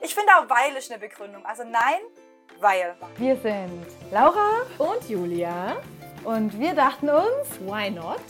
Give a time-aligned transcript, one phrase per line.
[0.00, 1.44] Ich finde auch weil ist eine Begründung.
[1.46, 2.00] Also nein,
[2.60, 2.96] weil.
[3.16, 5.76] Wir sind Laura und Julia.
[6.24, 8.20] Und wir dachten uns, why not?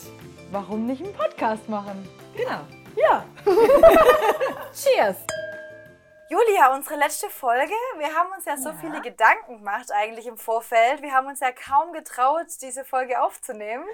[0.50, 2.08] Warum nicht einen Podcast machen?
[2.36, 2.60] Genau.
[2.96, 3.24] Ja.
[4.72, 5.16] Cheers.
[6.28, 8.74] Julia, unsere letzte Folge, wir haben uns ja so ja.
[8.80, 11.00] viele Gedanken gemacht eigentlich im Vorfeld.
[11.00, 13.84] Wir haben uns ja kaum getraut, diese Folge aufzunehmen.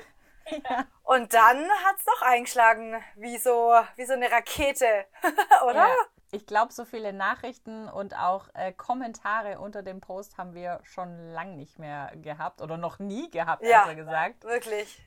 [0.51, 0.87] Ja.
[1.05, 5.05] Und dann hat es doch eingeschlagen, wie so, wie so eine Rakete,
[5.65, 5.89] oder?
[5.89, 5.95] Ja.
[6.35, 11.33] Ich glaube, so viele Nachrichten und auch äh, Kommentare unter dem Post haben wir schon
[11.33, 14.45] lang nicht mehr gehabt oder noch nie gehabt, ja, besser gesagt.
[14.45, 15.03] Wirklich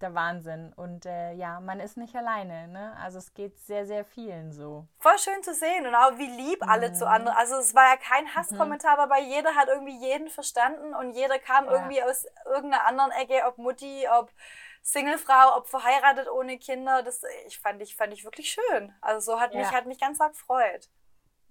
[0.00, 0.72] der Wahnsinn.
[0.74, 2.68] Und äh, ja, man ist nicht alleine.
[2.68, 2.96] Ne?
[3.02, 4.86] Also es geht sehr, sehr vielen so.
[4.98, 7.12] Voll schön zu sehen und auch wie lieb alle zu mhm.
[7.12, 7.36] anderen.
[7.36, 9.08] Also es war ja kein Hasskommentar mhm.
[9.08, 9.20] dabei.
[9.20, 11.72] Jeder hat irgendwie jeden verstanden und jeder kam ja.
[11.72, 14.30] irgendwie aus irgendeiner anderen Ecke, ob Mutti, ob
[14.82, 17.02] Singlefrau, ob verheiratet ohne Kinder.
[17.02, 18.94] Das ich fand ich fand ich wirklich schön.
[19.00, 19.60] Also so hat ja.
[19.60, 20.88] mich hat mich ganz arg gefreut.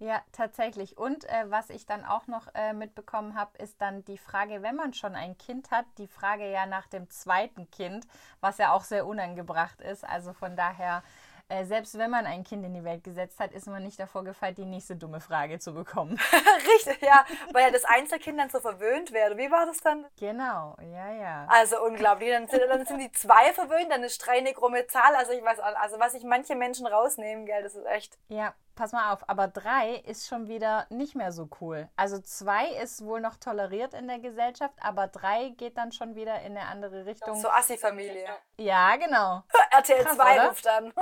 [0.00, 0.96] Ja, tatsächlich.
[0.96, 4.76] Und äh, was ich dann auch noch äh, mitbekommen habe, ist dann die Frage, wenn
[4.76, 8.06] man schon ein Kind hat, die Frage ja nach dem zweiten Kind,
[8.40, 10.04] was ja auch sehr unangebracht ist.
[10.04, 11.02] Also von daher
[11.48, 14.24] äh, selbst wenn man ein Kind in die Welt gesetzt hat, ist man nicht davor
[14.24, 16.18] gefeit, die nächste dumme Frage zu bekommen.
[16.76, 19.36] Richtig, ja, weil ja das Einzelkind dann so verwöhnt werde.
[19.38, 20.06] Wie war das dann?
[20.18, 21.46] Genau, ja, ja.
[21.48, 22.30] Also unglaublich.
[22.30, 25.14] Dann sind, dann sind die zwei verwöhnt, dann ist drei eine krumme Zahl.
[25.14, 28.18] Also ich weiß, also was sich manche Menschen rausnehmen, gell, das ist echt.
[28.28, 31.88] Ja, pass mal auf, aber drei ist schon wieder nicht mehr so cool.
[31.96, 36.40] Also zwei ist wohl noch toleriert in der Gesellschaft, aber drei geht dann schon wieder
[36.42, 37.34] in eine andere Richtung.
[37.40, 38.28] So Assi-Familie.
[38.56, 39.42] Ja, genau.
[39.70, 40.92] RTL 2 ruft dann.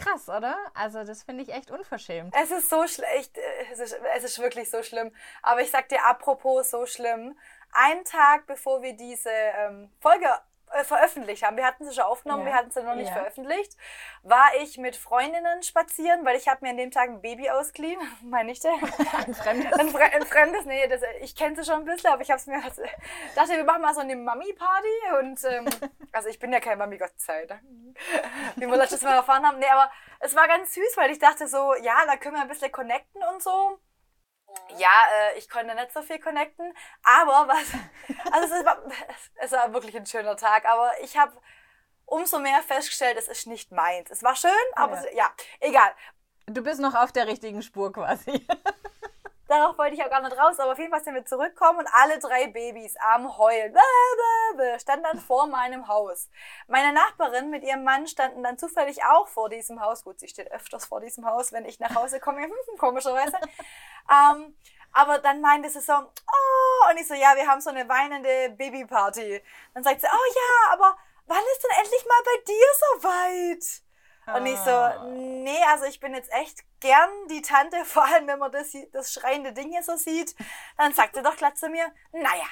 [0.00, 0.56] Krass, oder?
[0.74, 2.34] Also das finde ich echt unverschämt.
[2.34, 3.36] Es ist so schlecht,
[3.70, 5.12] es ist, es ist wirklich so schlimm.
[5.42, 7.38] Aber ich sag dir, apropos so schlimm,
[7.72, 10.26] einen Tag bevor wir diese ähm, Folge
[10.72, 11.56] äh, veröffentlicht haben.
[11.56, 12.52] Wir hatten sie schon aufgenommen, ja.
[12.52, 13.14] wir hatten sie noch nicht ja.
[13.14, 13.76] veröffentlicht.
[14.22, 18.00] War ich mit Freundinnen spazieren, weil ich habe mir an dem Tag ein Baby ausgeliehen.
[18.22, 18.72] Meine ich denn?
[18.72, 19.72] ein fremdes.
[19.72, 22.40] Ein, Fre ein fremdes, nee, das, ich kenne sie schon ein bisschen, aber ich habe
[22.40, 22.82] es mir also,
[23.34, 25.68] dachte, wir machen mal so eine Mami-Party und ähm,
[26.12, 27.62] also ich bin ja keine Mami, Gott sei Dank.
[28.56, 29.58] Wie wir letztes Mal erfahren haben.
[29.58, 32.48] Nee, aber es war ganz süß, weil ich dachte so, ja, da können wir ein
[32.48, 33.78] bisschen connecten und so.
[34.76, 36.72] Ja, äh, ich konnte nicht so viel connecten,
[37.02, 37.72] aber was,
[38.32, 38.82] also es war,
[39.36, 41.32] es war wirklich ein schöner Tag, aber ich habe
[42.06, 44.10] umso mehr festgestellt, es ist nicht meins.
[44.10, 45.94] Es war schön, aber ja, es, ja egal.
[46.46, 48.46] Du bist noch auf der richtigen Spur quasi.
[49.50, 51.88] Darauf wollte ich auch gar nicht raus, aber auf jeden Fall sind wir zurückgekommen und
[51.92, 53.74] alle drei Babys am Heulen
[54.78, 56.30] standen dann vor meinem Haus.
[56.68, 60.04] Meine Nachbarin mit ihrem Mann standen dann zufällig auch vor diesem Haus.
[60.04, 63.36] Gut, sie steht öfters vor diesem Haus, wenn ich nach Hause komme, komischerweise.
[64.08, 64.56] ähm,
[64.92, 68.50] aber dann meinte sie so, oh, und ich so, ja, wir haben so eine weinende
[68.50, 69.42] Babyparty.
[69.74, 70.96] Dann sagt sie, oh ja, aber
[71.26, 73.89] wann ist denn endlich mal bei dir so weit?
[74.36, 75.04] Und ich so, ah.
[75.08, 79.12] nee, also ich bin jetzt echt gern die Tante, vor allem wenn man das, das
[79.12, 80.34] schreiende Ding hier so sieht.
[80.76, 82.46] Dann sagt sie doch glatt zu mir, naja,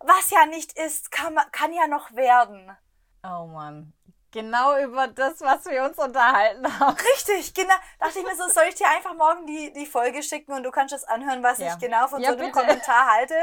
[0.00, 2.76] was ja nicht ist, kann, kann ja noch werden.
[3.22, 3.92] Oh Mann.
[4.32, 6.96] Genau über das, was wir uns unterhalten haben.
[7.16, 7.74] Richtig, genau.
[7.98, 10.70] Dachte ich mir so, soll ich dir einfach morgen die, die Folge schicken und du
[10.70, 11.72] kannst es anhören, was ja.
[11.72, 12.60] ich genau von ja, so einem bitte.
[12.60, 13.34] Kommentar halte.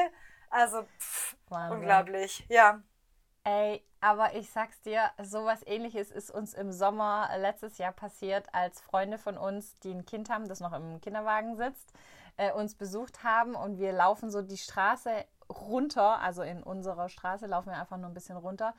[0.49, 2.81] Also, pff, unglaublich, ja.
[3.47, 8.81] Ey, aber ich sag's dir, sowas ähnliches ist uns im Sommer letztes Jahr passiert, als
[8.81, 11.93] Freunde von uns, die ein Kind haben, das noch im Kinderwagen sitzt,
[12.35, 17.45] äh, uns besucht haben und wir laufen so die Straße runter, also in unserer Straße
[17.45, 18.73] laufen wir einfach nur ein bisschen runter,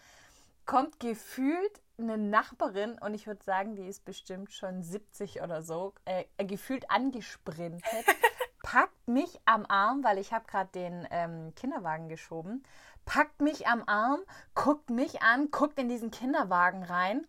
[0.66, 5.94] kommt gefühlt eine Nachbarin und ich würde sagen, die ist bestimmt schon 70 oder so,
[6.04, 8.04] äh, gefühlt angesprintet,
[8.70, 12.64] packt mich am Arm, weil ich habe gerade den ähm, Kinderwagen geschoben
[13.08, 14.20] packt mich am Arm,
[14.54, 17.26] guckt mich an, guckt in diesen Kinderwagen rein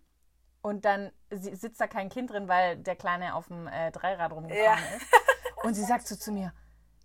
[0.61, 4.65] und dann sitzt da kein Kind drin, weil der Kleine auf dem äh, Dreirad rumgekommen
[4.65, 4.75] ja.
[4.97, 5.05] ist.
[5.63, 6.53] Und sie sagt so zu mir,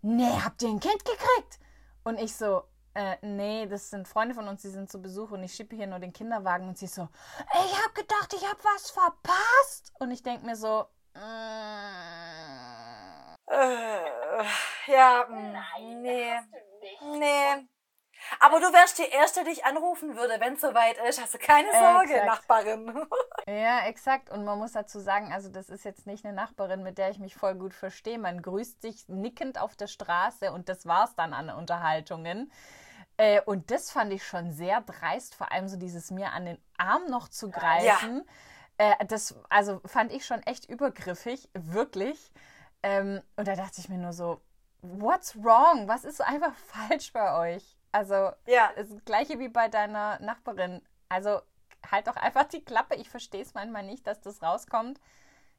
[0.03, 1.61] nee, habt ihr ein Kind gekriegt?
[2.03, 2.63] Und ich so,
[2.95, 5.87] äh, nee, das sind Freunde von uns, die sind zu Besuch und ich schippe hier
[5.87, 7.09] nur den Kinderwagen und sie so,
[7.53, 9.93] ich hab gedacht, ich hab was verpasst.
[10.01, 10.85] Und ich denk mir so,
[11.15, 12.64] mm.
[13.47, 16.41] Äh, ja, Nein, nee,
[17.19, 17.69] nee.
[18.41, 21.21] Aber du wärst die Erste, die ich anrufen würde, wenn es soweit ist.
[21.21, 22.27] Hast du keine Sorge, exakt.
[22.27, 23.07] Nachbarin.
[23.47, 24.31] ja, exakt.
[24.31, 27.19] Und man muss dazu sagen, also das ist jetzt nicht eine Nachbarin, mit der ich
[27.19, 28.19] mich voll gut verstehe.
[28.19, 32.51] Man grüßt sich nickend auf der Straße und das war's dann an Unterhaltungen.
[33.17, 36.59] Äh, und das fand ich schon sehr dreist, vor allem so dieses mir an den
[36.79, 38.25] Arm noch zu greifen.
[38.81, 38.93] Ja.
[39.01, 42.33] Äh, das also fand ich schon echt übergriffig, wirklich.
[42.85, 44.43] Ähm, und da dachte ich mir nur so,
[44.83, 45.89] what's wrong?
[45.89, 46.55] Was ist einfach
[46.89, 47.79] falsch bei euch?
[47.93, 48.71] Also, ja.
[48.77, 50.83] das gleiche wie bei deiner Nachbarin.
[51.09, 51.41] Also,
[51.91, 52.95] halt doch einfach die Klappe.
[52.97, 55.01] Ich verstehe es manchmal nicht, dass das rauskommt.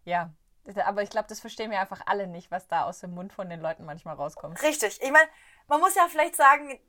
[0.03, 0.29] Ja,
[0.85, 3.49] Aber ich glaube, das verstehen wir einfach alle nicht, was da aus dem Mund von
[3.49, 4.61] den Leuten manchmal rauskommt.
[4.61, 5.01] Richtig.
[5.01, 5.27] Ich meine,
[5.67, 6.79] man muss ja vielleicht sagen,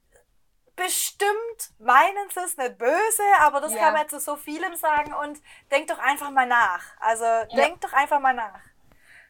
[0.75, 3.79] bestimmt meinen sie es nicht böse, aber das Ja.
[3.79, 5.41] kann man jetzt zu so vielem sagen und
[5.71, 6.83] denkt doch einfach mal nach.
[7.01, 7.25] Also
[7.57, 8.61] denkt doch einfach mal nach.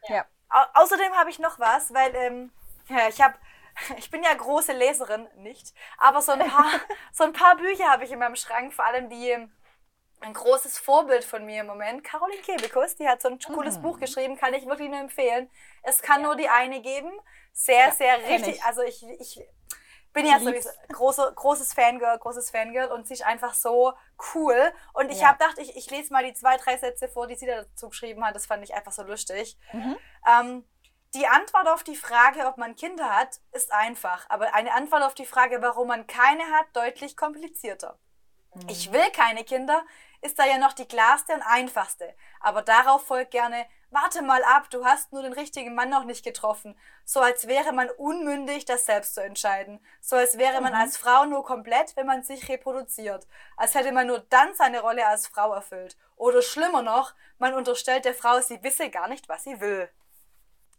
[0.09, 0.25] Ja.
[0.49, 2.53] Au außerdem habe ich noch was, weil ähm,
[2.89, 3.35] ja, ich habe,
[3.97, 6.67] ich bin ja große Leserin, nicht, aber so ein paar,
[7.13, 9.53] so ein paar Bücher habe ich in meinem Schrank, vor allem die ähm,
[10.21, 14.01] ein großes Vorbild von mir im Moment, Caroline Kebekus, die hat so ein cooles Buch
[14.01, 15.51] geschrieben, kann ich wirklich nur empfehlen.
[15.83, 17.13] Es kann nur die eine geben,
[17.53, 18.65] sehr, sehr kenn richtig, ich.
[18.65, 19.41] also ich, ich
[20.17, 23.93] bin ja sowieso große, großes Fangirl, großes Fangirl und sie ist einfach so
[24.35, 24.73] cool.
[24.95, 25.29] Und ich Ja.
[25.29, 28.25] habe gedacht, ich, ich lese mal die zwei, drei Sätze vor, die sie dazu geschrieben
[28.25, 28.35] hat.
[28.35, 29.59] Das fand ich einfach so lustig.
[29.73, 29.97] Mhm.
[30.27, 30.65] Ähm,
[31.15, 34.25] die Antwort auf die Frage, ob man Kinder hat, ist einfach.
[34.31, 37.99] Aber eine Antwort auf die Frage, warum man keine hat, deutlich komplizierter.
[38.55, 38.69] Mhm.
[38.69, 39.85] Ich will keine Kinder,
[40.23, 42.15] ist da ja noch die klarste und einfachste.
[42.41, 46.25] Aber darauf folgt gerne, warte mal ab, du hast nur den richtigen Mann noch nicht
[46.25, 46.77] getroffen.
[47.05, 49.81] So als wäre man unmündig, das selbst zu entscheiden.
[50.01, 53.27] So als wäre man als Frau nur komplett, wenn man sich reproduziert.
[53.57, 55.97] Als hätte man nur dann seine Rolle als Frau erfüllt.
[56.17, 59.89] Oder schlimmer noch, man unterstellt der Frau, sie wisse gar nicht, was sie will.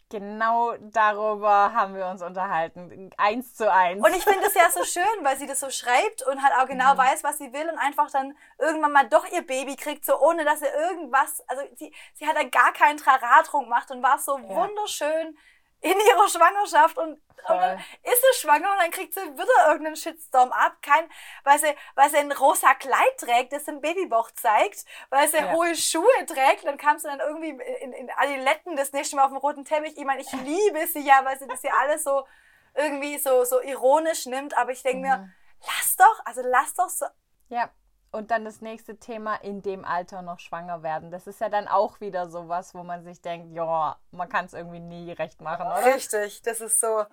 [0.09, 3.09] Genau darüber haben wir uns unterhalten.
[3.17, 4.05] Eins zu eins.
[4.05, 6.65] Und ich finde das ja so schön, weil sie das so schreibt und halt auch
[6.67, 6.97] genau Mhm.
[6.99, 10.45] weiß, was sie will und einfach dann irgendwann mal doch ihr Baby kriegt, so ohne
[10.45, 14.33] dass sie irgendwas, also sie, sie hat da gar keinen Traratrunk gemacht und war so
[14.41, 15.37] wunderschön
[15.81, 19.95] in ihrer Schwangerschaft und, und dann ist sie schwanger und dann kriegt sie wieder irgendeinen
[19.95, 21.07] Shitstorm ab, kein,
[21.43, 25.51] weil sie, weil sie ein rosa Kleid trägt, das den Babybauch zeigt, weil sie Ja.
[25.51, 27.49] hohe Schuhe trägt, dann kam sie dann irgendwie
[27.81, 29.97] in, in Adiletten das nächste Mal auf dem roten Teppich.
[29.97, 32.25] Ich meine, ich liebe sie ja, weil sie das ja alles so
[32.73, 35.33] irgendwie so, so ironisch nimmt, aber ich denke mir,
[35.65, 37.05] lass doch, also lass doch so.
[37.49, 37.69] Ja,
[38.17, 41.11] und dann das nächste Thema, in dem Alter noch schwanger werden.
[41.11, 44.53] Das ist ja dann auch wieder sowas, wo man sich denkt, ja, man kann es
[44.53, 45.85] irgendwie nie recht machen, oder?
[45.95, 47.05] Richtig, das ist so.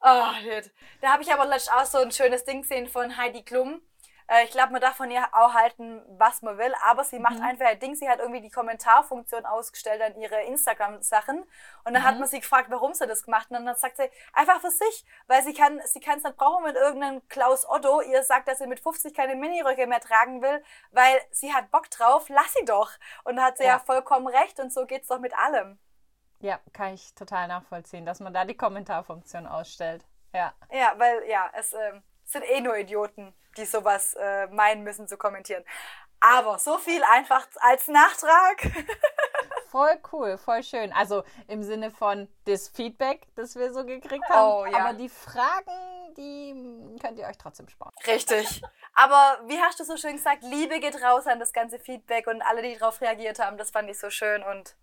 [0.00, 0.32] Oh.
[1.00, 3.80] Da habe ich aber letztens auch so ein schönes Ding gesehen von Heidi Klum.
[4.28, 7.40] Äh, Ich glaube, man darf von ihr auch halten, was man will, aber sie macht
[7.40, 7.94] einfach ein Ding.
[7.94, 11.38] Sie hat irgendwie die Kommentarfunktion ausgestellt an ihre Instagram-Sachen.
[11.84, 13.58] Und dann hat man sie gefragt, warum sie das gemacht hat.
[13.58, 16.64] Und dann sagt sie, einfach für sich, weil sie kann sie kann es nicht brauchen,
[16.64, 20.62] wenn irgendein Klaus Otto ihr sagt, dass sie mit 50 keine Miniröcke mehr tragen will,
[20.90, 22.90] weil sie hat Bock drauf, lass sie doch.
[23.24, 23.78] Und da hat sie ja, Ja.
[23.78, 25.78] vollkommen recht und so geht's doch mit allem.
[26.40, 30.04] Ja, kann ich total nachvollziehen, dass man da die Kommentarfunktion ausstellt.
[30.34, 30.52] Ja.
[30.70, 35.16] Ja, weil ja, es ähm, sind eh nur Idioten, die sowas äh, meinen müssen zu
[35.16, 35.64] kommentieren.
[36.20, 38.62] Aber so viel einfach als Nachtrag.
[39.68, 40.92] Voll cool, voll schön.
[40.92, 44.50] Also im Sinne von das Feedback, das wir so gekriegt haben.
[44.50, 44.78] Oh, ja.
[44.78, 47.92] Aber die Fragen, die könnt ihr euch trotzdem sparen.
[48.06, 48.62] Richtig.
[48.94, 52.40] Aber wie hast du so schön gesagt, Liebe geht raus an das ganze Feedback und
[52.42, 54.76] alle, die darauf reagiert haben, das fand ich so schön und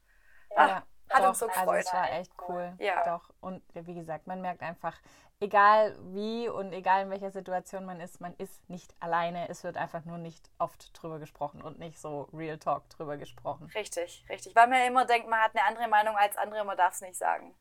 [0.55, 1.85] ah, ja, hat doch, uns so Also gefreut.
[1.85, 2.73] es war echt cool.
[2.77, 3.03] Ja.
[3.05, 3.29] Doch.
[3.41, 4.95] Und wie gesagt, man merkt einfach,
[5.39, 9.50] egal wie und egal in welcher Situation man ist, man ist nicht alleine.
[9.50, 13.69] Es wird einfach nur nicht oft drüber gesprochen und nicht so Real Talk drüber gesprochen.
[13.75, 14.56] Richtig, richtig.
[14.56, 17.01] Weil man ja immer denkt, man hat eine andere Meinung als andere, man darf es
[17.01, 17.53] nicht sagen.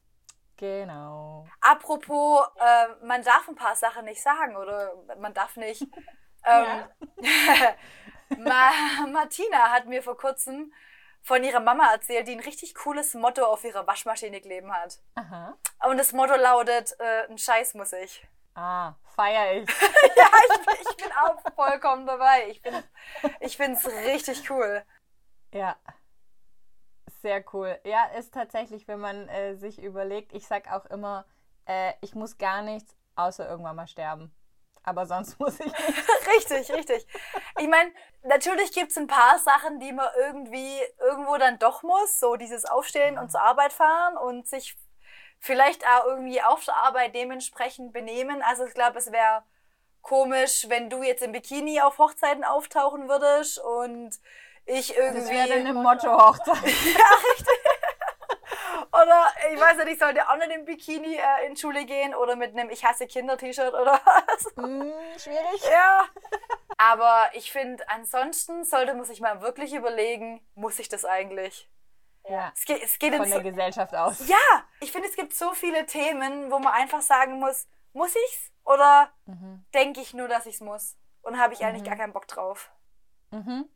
[0.57, 1.47] Genau.
[1.61, 5.87] Apropos, äh, man darf ein paar Sachen nicht sagen oder man darf nicht.
[6.45, 6.89] Ähm,
[8.39, 8.71] Ma
[9.13, 10.73] Martina hat mir vor kurzem
[11.23, 14.99] von ihrer Mama erzählt, die ein richtig cooles Motto auf ihrer Waschmaschine kleben hat.
[15.15, 15.57] Aha.
[15.89, 18.27] Und das Motto lautet, äh, ein Scheiß muss ich.
[18.55, 19.69] Ah, feier ich.
[20.17, 22.51] ja, ich bin, ich bin auch vollkommen dabei.
[22.51, 22.75] Ich, bin,
[23.41, 24.85] ich finde es richtig cool.
[25.55, 25.75] Ja.
[27.23, 27.81] Sehr cool.
[27.85, 31.25] Ja, ist tatsächlich, wenn man äh, sich überlegt, ich sag auch immer,
[31.65, 34.35] äh, ich muss gar nichts, außer irgendwann mal sterben.
[34.85, 36.29] Aber sonst muss ich nicht.
[36.37, 37.07] Richtig, richtig.
[37.59, 42.19] Ich meine, natürlich gibt es ein paar Sachen, die man irgendwie irgendwo dann doch muss.
[42.19, 44.77] So dieses Aufstehen und zur Arbeit fahren und sich
[45.39, 48.43] vielleicht auch irgendwie auf der Arbeit dementsprechend benehmen.
[48.43, 49.43] Also ich glaube, es wäre
[50.01, 54.19] komisch, wenn du jetzt im Bikini auf Hochzeiten auftauchen würdest und
[54.67, 55.21] ich irgendwie...
[55.21, 56.57] Das wäre dann eine Motto-Hochzeit.
[58.93, 62.37] Oder ich weiß nicht, ich sollte auch nicht im Bikini äh, in Schule gehen oder
[62.37, 64.45] mit einem Ich hasse Kinder-T-Shirt oder was.
[64.57, 65.63] hm, schwierig.
[65.71, 66.05] Ja.
[66.79, 71.69] Aber ich finde, ansonsten sollte man sich mal wirklich überlegen, muss ich das eigentlich?
[72.29, 72.53] Ja.
[72.55, 74.27] Es geht, es geht Von in der so, Gesellschaft aus.
[74.29, 74.37] Ja,
[74.81, 79.11] ich finde, es gibt so viele Themen, wo man einfach sagen muss, muss ich's oder
[79.27, 79.65] Mhm.
[79.75, 80.97] denke ich nur, dass ich's muss?
[81.23, 82.71] Und habe ich eigentlich gar keinen Bock drauf.
[83.31, 83.69] Mhm.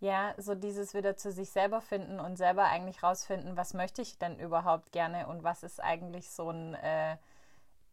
[0.00, 4.18] Ja, so dieses wieder zu sich selber finden und selber eigentlich rausfinden, was möchte ich
[4.18, 7.18] denn überhaupt gerne und was ist eigentlich so ein, äh,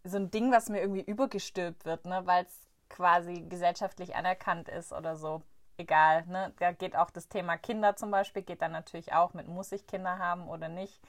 [0.05, 2.25] so ein Ding, was mir irgendwie übergestülpt wird, ne?
[2.25, 5.43] weil es quasi gesellschaftlich anerkannt ist oder so.
[5.77, 6.25] egal.
[6.27, 6.53] Ne?
[6.59, 9.87] Da geht auch das Thema Kinder zum Beispiel, geht dann natürlich auch mit, muss ich
[9.87, 11.01] Kinder haben oder nicht.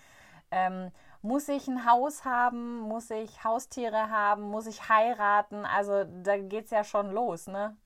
[0.50, 0.90] Ähm,
[1.22, 2.78] muss ich ein Haus haben?
[2.80, 4.42] Muss ich Haustiere haben?
[4.42, 5.64] Muss ich heiraten?
[5.66, 7.76] Also da geht es ja schon los, ne?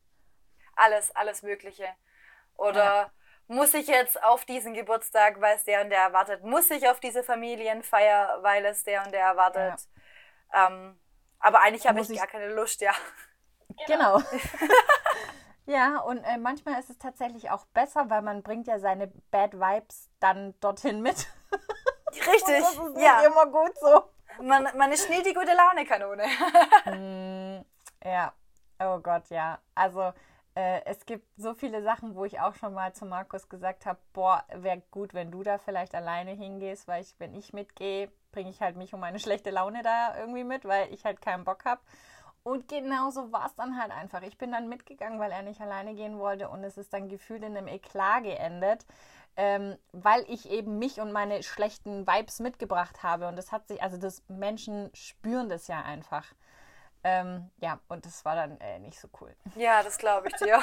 [0.76, 1.86] Alles, alles Mögliche.
[2.62, 3.10] Oder Ja.
[3.48, 6.42] muss ich jetzt auf diesen Geburtstag, weil es der und der erwartet?
[6.44, 9.88] Muss ich auf diese Familienfeier, weil es der und der erwartet?
[10.54, 10.98] Ähm,
[11.38, 12.92] aber eigentlich habe ich ich- gar keine Lust, ja.
[13.86, 14.20] Genau.
[15.66, 19.54] ja, und äh, manchmal ist es tatsächlich auch besser, weil man bringt ja seine Bad
[19.54, 21.26] Vibes dann dorthin mit.
[22.12, 23.20] Richtig, das ist ja.
[23.26, 24.04] immer gut so.
[24.42, 26.24] Man, man ist nie die gute Laune-Kanone.
[26.86, 27.64] Mm,
[28.04, 28.32] ja,
[28.80, 29.58] oh Gott, ja.
[29.74, 30.12] Also
[30.54, 33.98] äh, es gibt so viele Sachen, wo ich auch schon mal zu Markus gesagt habe,
[34.12, 38.50] boah, wäre gut, wenn du da vielleicht alleine hingehst, weil ich, wenn ich mitgehe, bringe
[38.50, 41.64] ich halt mich und meine schlechte Laune da irgendwie mit, weil ich halt keinen Bock
[41.64, 41.80] habe.
[42.44, 44.22] Und genauso war es dann halt einfach.
[44.22, 47.44] Ich bin dann mitgegangen, weil er nicht alleine gehen wollte und es ist dann gefühlt
[47.44, 48.84] in einem Eklat geendet,
[49.36, 53.28] ähm, weil ich eben mich und meine schlechten Vibes mitgebracht habe.
[53.28, 56.26] Und das hat sich, also das Menschen spüren das ja einfach.
[57.04, 59.34] Ähm, ja, und das war dann äh, nicht so cool.
[59.56, 60.60] Ja, das glaube ich dir.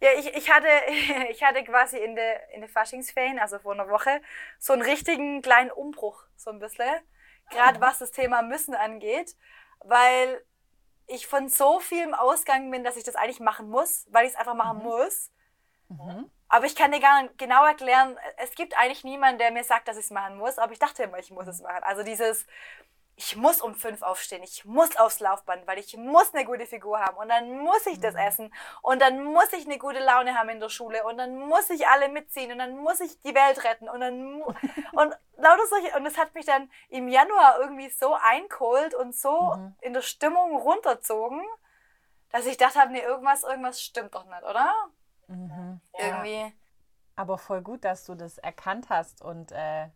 [0.00, 0.68] ja, ich, ich, hatte,
[1.30, 4.20] ich hatte quasi in der in der Faschingsferien, also vor einer Woche,
[4.58, 6.92] so einen richtigen kleinen Umbruch, so ein bisschen.
[7.50, 9.34] Gerade was das Thema Müssen angeht,
[9.80, 10.44] weil
[11.06, 14.38] ich von so vielem ausgegangen bin, dass ich das eigentlich machen muss, weil ich es
[14.38, 15.32] einfach machen muss.
[16.48, 19.88] Aber ich kann dir gar nicht genau erklären, es gibt eigentlich niemanden, der mir sagt,
[19.88, 21.82] dass ich es machen muss, aber ich dachte immer, ich muss es machen.
[21.82, 22.46] Also dieses,
[23.18, 27.00] ich muss um fünf aufstehen, ich muss aufs Laufband, weil ich muss eine gute Figur
[27.00, 27.16] haben.
[27.16, 28.54] Und dann muss ich das essen.
[28.80, 31.04] Und dann muss ich eine gute Laune haben in der Schule.
[31.04, 32.52] Und dann muss ich alle mitziehen.
[32.52, 33.88] Und dann muss ich die Welt retten.
[33.88, 34.42] Und dann
[34.92, 39.58] und lauter solche und das hat mich dann im Januar irgendwie so eingeholt und so
[39.80, 41.42] in der Stimmung runterzogen,
[42.30, 44.72] dass ich dachte, nee, irgendwas irgendwas stimmt doch nicht, oder?
[45.98, 46.54] Irgendwie.
[47.16, 49.88] Aber voll gut, dass du das erkannt hast und äh,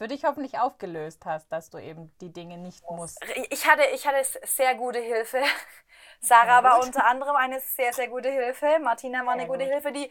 [0.00, 3.22] für dich hoffentlich aufgelöst hast, dass du eben die Dinge nicht musst.
[3.50, 5.42] Ich hatte, ich hatte sehr gute Hilfe.
[6.20, 8.78] Sarah war unter anderem eine sehr, sehr gute Hilfe.
[8.82, 9.72] Martina war eine Sehr gute gut.
[9.74, 10.10] Hilfe, die,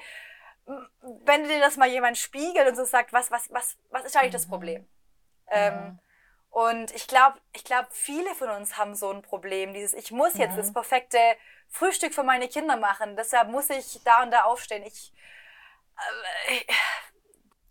[1.25, 4.34] wenn dir das mal jemand spiegelt und so sagt, was, was, was, was ist eigentlich
[4.34, 4.88] das Problem?
[5.48, 5.98] Ähm,
[6.51, 9.74] und ich glaube, ich glaube, viele von uns haben so ein Problem.
[9.74, 11.17] Dieses, ich muss jetzt das perfekte
[11.67, 13.15] Frühstück für meine Kinder machen.
[13.15, 14.84] Deshalb muss ich da und da aufstehen.
[14.84, 15.12] Ich,
[16.48, 16.74] äh,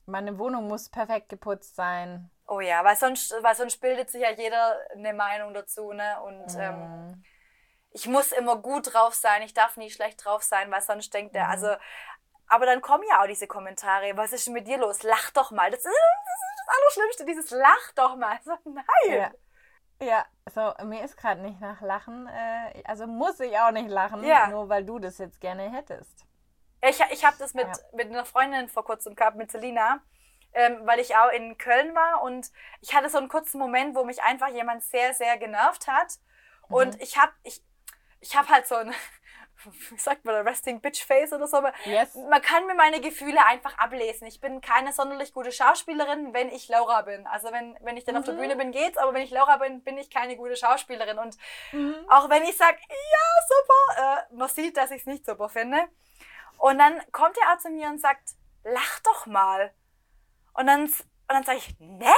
[0.08, 2.30] Meine Wohnung muss perfekt geputzt sein.
[2.46, 6.18] oh ja, weil sonst, weil sonst bildet sich ja jeder eine Meinung dazu, ne?
[6.22, 6.60] Und Mhm.
[6.60, 7.24] ähm,
[7.90, 11.36] ich muss immer gut drauf sein, ich darf nie schlecht drauf sein, weil sonst denkt
[11.36, 11.68] er, also,
[12.46, 15.02] aber dann kommen ja auch diese Kommentare, was ist denn mit dir los?
[15.02, 15.70] Lach doch mal.
[15.70, 18.38] Das ist das, ist das Allerschlimmste, dieses Lach doch mal.
[18.44, 18.84] So, nein.
[19.10, 19.30] Ja.
[20.00, 20.24] Ja,
[20.54, 22.28] so, mir ist gerade nicht nach Lachen.
[22.28, 24.46] Äh, also muss ich auch nicht lachen, Ja.
[24.48, 26.24] nur weil du das jetzt gerne hättest.
[26.82, 27.72] Ich, ich habe das mit, Ja.
[27.92, 30.00] mit einer Freundin vor kurzem gehabt, mit Selina,
[30.54, 34.04] ähm, weil ich auch in Köln war und ich hatte so einen kurzen Moment, wo
[34.04, 36.14] mich einfach jemand sehr, sehr genervt hat.
[36.68, 37.00] Und Mhm.
[37.00, 37.62] ich habe ich,
[38.20, 38.94] ich hab halt so ein,
[39.90, 41.56] wie sagt man, Resting Bitch Face oder so.
[41.58, 42.14] aber Yes.
[42.14, 44.26] Man kann mir meine Gefühle einfach ablesen.
[44.28, 47.26] Ich bin keine sonderlich gute Schauspielerin, wenn ich Laura bin.
[47.26, 48.38] Also wenn, wenn ich dann auf der Mhm.
[48.38, 51.18] Bühne bin, geht's, aber wenn ich Laura bin, bin ich keine gute Schauspielerin.
[51.18, 51.36] Und
[52.08, 55.78] auch wenn ich sage, ja, super, äh, man sieht, dass ich es nicht super finde.
[56.58, 58.34] Und dann kommt er auch zu mir und sagt,
[58.64, 59.72] lach doch mal.
[60.52, 60.94] Und dann, und
[61.28, 62.12] dann sage ich, ne.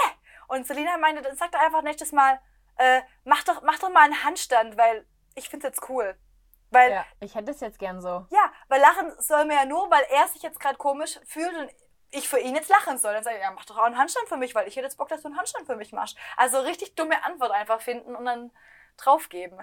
[0.48, 2.40] Und Selina meinte, dann sagt er einfach nächstes Mal,
[2.76, 6.16] äh, mach, doch, mach doch mal einen Handstand, weil ich finde es jetzt cool.
[6.70, 6.96] Weil, ja.
[6.96, 8.26] Ja, ich hätte es jetzt gern so.
[8.68, 11.70] weil lachen soll mir ja nur, weil er sich jetzt gerade komisch fühlt und
[12.12, 13.12] ich für ihn jetzt lachen soll.
[13.12, 14.96] Dann sage ich, ja, mach doch auch einen Handstand für mich, weil ich hätte jetzt
[14.96, 16.16] Bock, dass du einen Handstand für mich machst.
[16.36, 18.50] Also richtig dumme Antwort einfach finden und dann
[18.96, 19.60] draufgeben.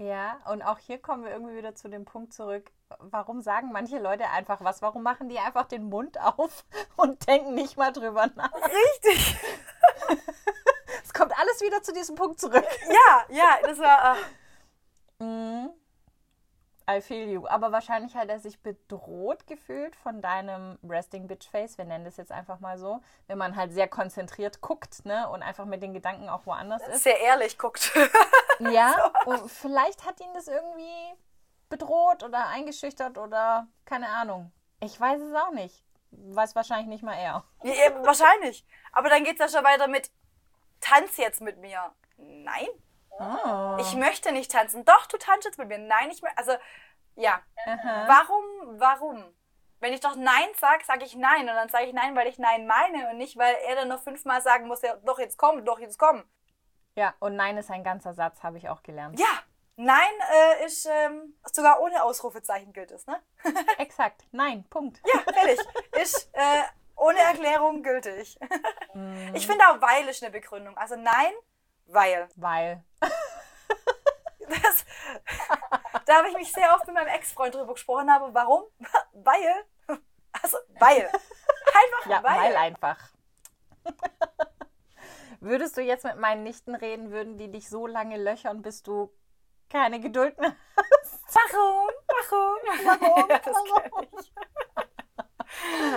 [0.00, 2.72] Ja, und auch hier kommen wir irgendwie wieder zu dem Punkt zurück.
[3.00, 4.80] Warum sagen manche Leute einfach was?
[4.80, 6.64] Warum machen die einfach den Mund auf
[6.96, 8.52] und denken nicht mal drüber nach?
[8.54, 9.36] Richtig.
[11.02, 12.64] Es kommt alles wieder zu diesem Punkt zurück.
[12.88, 14.16] Ja, ja, das war.
[15.20, 15.68] Äh.
[16.90, 17.46] I feel you.
[17.46, 21.78] Aber wahrscheinlich hat er sich bedroht gefühlt von deinem Resting Bitch Face.
[21.78, 23.00] Wir nennen das jetzt einfach mal so.
[23.26, 25.28] Wenn man halt sehr konzentriert guckt, ne?
[25.28, 27.02] Und einfach mit den Gedanken auch woanders ist.
[27.04, 27.92] sehr ehrlich guckt.
[28.72, 31.14] Ja, und vielleicht hat ihn das irgendwie
[31.68, 34.52] bedroht oder eingeschüchtert oder keine Ahnung.
[34.80, 35.84] Ich weiß es auch nicht.
[36.10, 37.44] Weiß wahrscheinlich nicht mal er.
[37.62, 38.66] Ja, eben, wahrscheinlich.
[38.92, 40.10] Aber dann geht es ja schon weiter mit
[40.80, 41.92] Tanz jetzt mit mir.
[42.16, 42.68] Nein,
[43.22, 43.76] Oh.
[43.78, 44.84] ich möchte nicht tanzen.
[44.86, 45.76] Doch, du tanzt jetzt mit mir.
[45.78, 46.38] Nein, ich möchte.
[46.38, 46.52] Also,
[47.16, 47.40] ja.
[47.66, 48.04] Aha.
[48.08, 49.24] Warum, warum?
[49.80, 51.42] Wenn ich doch Nein sage, sage ich Nein.
[51.42, 54.00] Und dann sage ich Nein, weil ich Nein meine und nicht, weil er dann noch
[54.02, 56.24] fünfmal sagen muss, ja, doch jetzt komm, doch jetzt komm.
[56.96, 59.18] Ja, und nein ist ein ganzer Satz, habe ich auch gelernt.
[59.18, 59.26] Ja,
[59.82, 63.18] Nein äh, ist ähm, sogar ohne Ausrufezeichen gilt es, ne?
[63.78, 64.26] Exakt.
[64.30, 65.00] Nein, Punkt.
[65.06, 65.58] Ja, fertig.
[65.92, 66.62] ist äh,
[66.96, 68.38] ohne Erklärung gültig.
[68.92, 70.76] Mm, Ich finde auch weil ist eine Begründung.
[70.76, 71.32] Also nein,
[71.86, 72.28] weil.
[72.36, 72.84] Weil.
[74.48, 74.84] Das,
[76.06, 78.34] da habe ich mich sehr oft mit meinem Ex-Freund drüber gesprochen habe.
[78.34, 78.64] Warum?
[79.12, 79.64] Weil.
[80.42, 81.06] Also weil.
[81.06, 82.38] Einfach Ja, weil.
[82.38, 82.98] weil einfach.
[85.40, 89.10] Würdest du jetzt mit meinen Nichten reden, würden die dich so lange löchern, bis du
[89.70, 90.54] keine Geduld mehr
[91.32, 91.90] Warum?
[92.08, 92.58] Warum?
[92.84, 93.28] Warum?
[93.30, 94.32] ja, das kenn ich.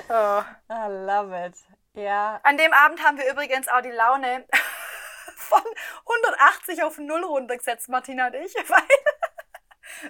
[0.09, 0.43] oh.
[0.71, 1.55] I love it.
[1.95, 4.45] Ja, An dem Abend haben wir übrigens auch die Laune
[5.35, 5.61] von
[6.05, 8.83] 180 auf 0 runtergesetzt, Martina und ich, weil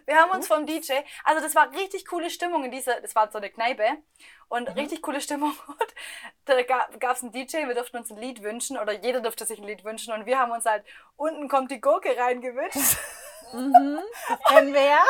[0.05, 3.31] wir haben uns vom DJ, also das war richtig coole Stimmung in dieser, das war
[3.31, 3.85] so eine Kneipe
[4.49, 5.93] und richtig coole Stimmung und
[6.45, 9.59] da gab es einen DJ, wir durften uns ein Lied wünschen oder jeder durfte sich
[9.59, 10.83] ein Lied wünschen und wir haben uns halt,
[11.15, 12.77] unten kommt die Gurke reingewünscht.
[13.51, 15.03] kennen wir ja.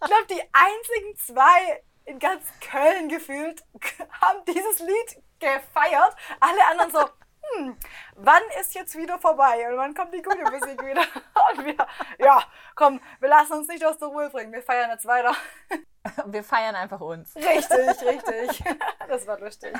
[0.00, 3.62] Ich glaube, die einzigen zwei in ganz Köln gefühlt
[4.22, 6.16] haben dieses Lied gefeiert.
[6.40, 7.76] Alle anderen so, hm,
[8.16, 9.68] wann ist jetzt wieder vorbei?
[9.70, 11.02] Und wann kommt die gute Musik wieder?
[11.52, 11.76] Und wir,
[12.18, 12.42] ja,
[12.74, 14.52] komm, wir lassen uns nicht aus der Ruhe bringen.
[14.52, 15.34] Wir feiern jetzt weiter.
[16.26, 17.36] Wir feiern einfach uns.
[17.36, 18.64] Richtig, richtig.
[19.08, 19.74] Das war lustig.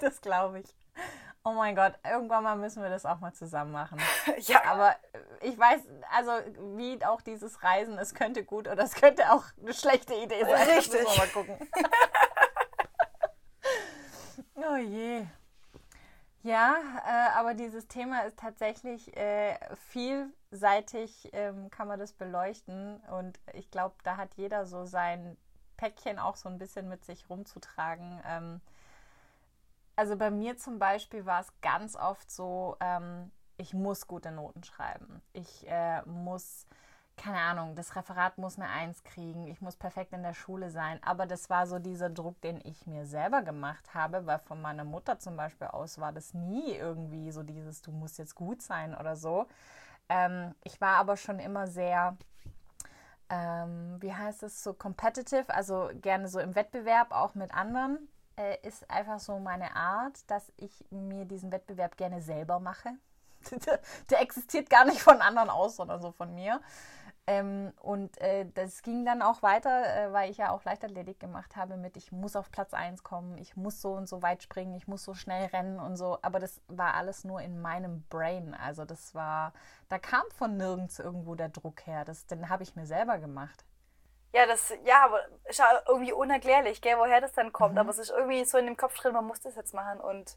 [0.00, 0.76] Das glaube ich.
[1.44, 4.00] Oh mein Gott, irgendwann mal müssen wir das auch mal zusammen machen.
[4.38, 4.94] Ja, Aber
[5.40, 6.30] ich weiß, also
[6.76, 10.52] wie auch dieses Reisen, es könnte gut oder es könnte auch eine schlechte Idee sein.
[10.52, 11.02] Das Richtig.
[11.02, 11.70] müssen wir mal gucken.
[14.56, 15.26] oh je.
[16.44, 19.56] Ja, äh, aber dieses Thema ist tatsächlich äh,
[19.88, 22.98] vielseitig, ähm, kann man das beleuchten.
[23.10, 25.38] Und ich glaube, da hat jeder so sein
[25.78, 28.20] Päckchen auch so ein bisschen mit sich rumzutragen.
[28.26, 28.60] Ähm,
[29.96, 34.64] also bei mir zum Beispiel war es ganz oft so, ähm, ich muss gute Noten
[34.64, 35.22] schreiben.
[35.32, 36.66] Ich äh, muss,
[37.16, 39.46] keine Ahnung, das Referat muss eine Eins kriegen.
[39.46, 41.00] Ich muss perfekt in der Schule sein.
[41.02, 44.84] Aber das war so dieser Druck, den ich mir selber gemacht habe, weil von meiner
[44.84, 48.94] Mutter zum Beispiel aus war das nie irgendwie so dieses, du musst jetzt gut sein
[48.94, 49.46] oder so.
[50.08, 52.16] Ähm, ich war aber schon immer sehr,
[53.30, 58.58] ähm, wie heißt es, so competitive, also gerne so im Wettbewerb auch mit anderen äh,
[58.66, 62.90] ist einfach so meine Art, dass ich mir diesen Wettbewerb gerne selber mache.
[63.50, 66.60] der, der existiert gar nicht von anderen aus, sondern so von mir.
[67.26, 71.56] Ähm, und äh, das ging dann auch weiter, äh, weil ich ja auch Leichtathletik gemacht
[71.56, 74.74] habe mit, ich muss auf Platz 1 kommen, ich muss so und so weit springen,
[74.74, 76.18] ich muss so schnell rennen und so.
[76.20, 78.54] Aber das war alles nur in meinem Brain.
[78.54, 79.54] Also das war,
[79.88, 82.04] da kam von nirgends irgendwo der Druck her.
[82.04, 83.64] Das, den habe ich mir selber gemacht.
[84.34, 87.78] ja, das, ja, aber ist ja irgendwie unerklärlich, gell, woher das dann kommt.
[87.78, 90.36] Aber es ist irgendwie so in dem Kopf drin, man muss das jetzt machen und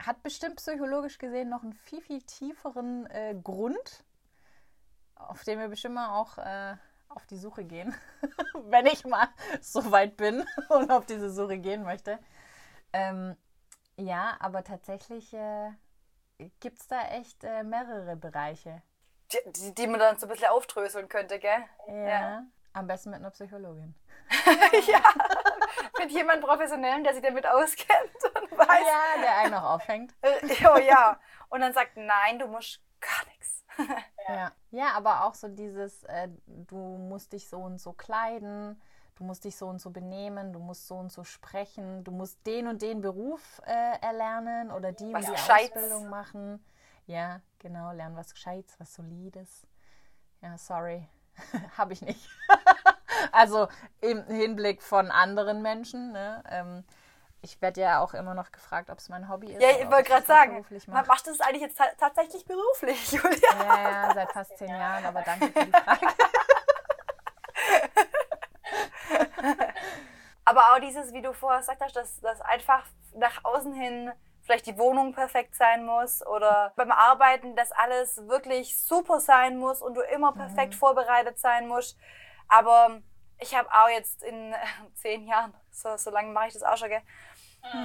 [0.00, 4.04] hat bestimmt psychologisch gesehen noch einen viel, viel tieferen äh, Grund,
[5.18, 6.76] auf den wir bestimmt mal auch äh,
[7.08, 7.94] auf die Suche gehen,
[8.68, 9.28] wenn ich mal
[9.60, 12.18] so weit bin und auf diese Suche gehen möchte.
[12.92, 13.36] Ähm,
[13.96, 15.70] ja, aber tatsächlich äh,
[16.60, 18.82] gibt es da echt äh, mehrere Bereiche.
[19.32, 21.64] die, die, die man dann so ein bisschen aufdröseln könnte, gell?
[21.88, 22.44] Ja.
[22.74, 23.94] Am besten mit einer Psychologin.
[24.86, 25.02] ja,
[25.98, 30.14] mit jemandem Professionellen, der sich damit auskennt und weiß, Ja, der einen noch aufhängt.
[30.20, 33.27] äh, oh ja, und dann sagt, nein, du musst gar.
[34.28, 34.52] Ja.
[34.70, 38.78] ja, aber auch so dieses, äh, du musst dich so und so kleiden,
[39.16, 42.46] du musst dich so und so benehmen, du musst so und so sprechen, du musst
[42.46, 45.76] den und den Beruf äh, erlernen oder die Was und die Gescheites.
[45.76, 46.62] Ausbildung machen.
[47.06, 49.66] Ja, genau, lernen was Gescheites, was Solides.
[50.42, 51.08] Ja, sorry,
[51.78, 52.28] habe ich nicht.
[53.32, 53.68] also
[54.00, 56.12] im Hinblick von anderen Menschen.
[56.12, 56.42] Ne?
[56.50, 56.84] Ähm,
[57.40, 59.62] ich werde ja auch immer noch gefragt, ob es mein Hobby ist.
[59.62, 63.48] Ja, ich wollte gerade sagen, man macht das eigentlich jetzt ta tatsächlich beruflich, Julia.
[63.58, 66.06] Ja, ja, seit fast zehn Jahren, aber danke für die Frage.
[70.44, 72.82] Aber auch dieses, wie du vorher gesagt hast, dass, dass einfach
[73.14, 78.80] nach außen hin vielleicht die Wohnung perfekt sein muss oder beim Arbeiten, dass alles wirklich
[78.80, 81.98] super sein muss und du immer perfekt vorbereitet sein musst.
[82.48, 83.02] Aber
[83.40, 84.54] ich habe auch jetzt in
[84.94, 87.02] zehn Jahren, so, so lange mache ich das auch schon, gell?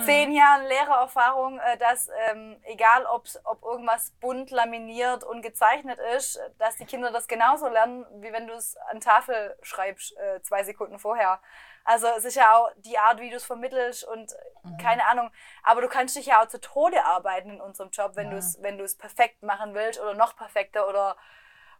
[0.06, 6.40] Zehn Jahren Lehrererfahrung, äh, dass ähm, egal ob's, ob irgendwas bunt laminiert und gezeichnet ist,
[6.60, 10.64] dass die Kinder das genauso lernen, wie wenn du es an Tafel schreibst, äh, zwei
[10.64, 11.42] Sekunden vorher.
[11.84, 15.32] Also es ist ja auch die Art, wie du es vermittelst und äh, keine Ahnung.
[15.64, 18.62] Aber du kannst dich ja auch zu Tode arbeiten in unserem Job, wenn du es
[18.62, 21.18] wenn du es perfekt machen willst oder noch perfekter oder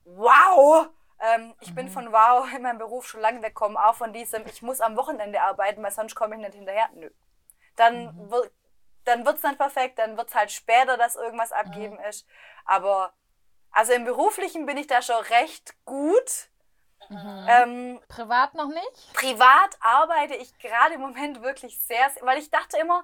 [0.04, 0.88] wow.
[1.24, 4.62] Ähm, ich bin von wow in meinem Beruf schon lange weggekommen, auch von diesem, ich
[4.62, 6.90] muss am Wochenende arbeiten, weil sonst komme ich nicht hinterher.
[6.94, 7.10] Nö.
[7.78, 8.52] Dann wird
[9.06, 12.26] dann wird's dann perfekt, dann wird's halt später, dass irgendwas abgeben ist.
[12.66, 13.14] Aber
[13.72, 16.50] Also im Beruflichen bin ich da schon recht gut.
[17.10, 17.48] Mhm.
[17.50, 19.14] Ähm, Privat noch nicht?
[19.14, 23.04] privat arbeite ich gerade im Moment wirklich sehr, sehr weil ich dachte immer,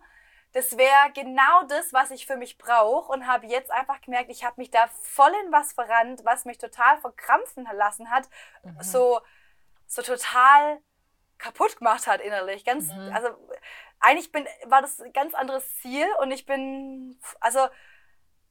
[0.54, 4.44] das wäre genau das, was ich für mich brauche und habe jetzt einfach gemerkt, ich
[4.44, 8.28] habe mich da voll in was verrannt, was mich total verkrampfen lassen hat,
[8.82, 9.22] so,
[9.86, 10.82] so total
[11.38, 12.66] kaputt gemacht hat innerlich.
[12.66, 13.30] Ganz, also
[14.00, 17.68] eigentlich bin, war das ein ganz anderes Ziel und ich bin, also,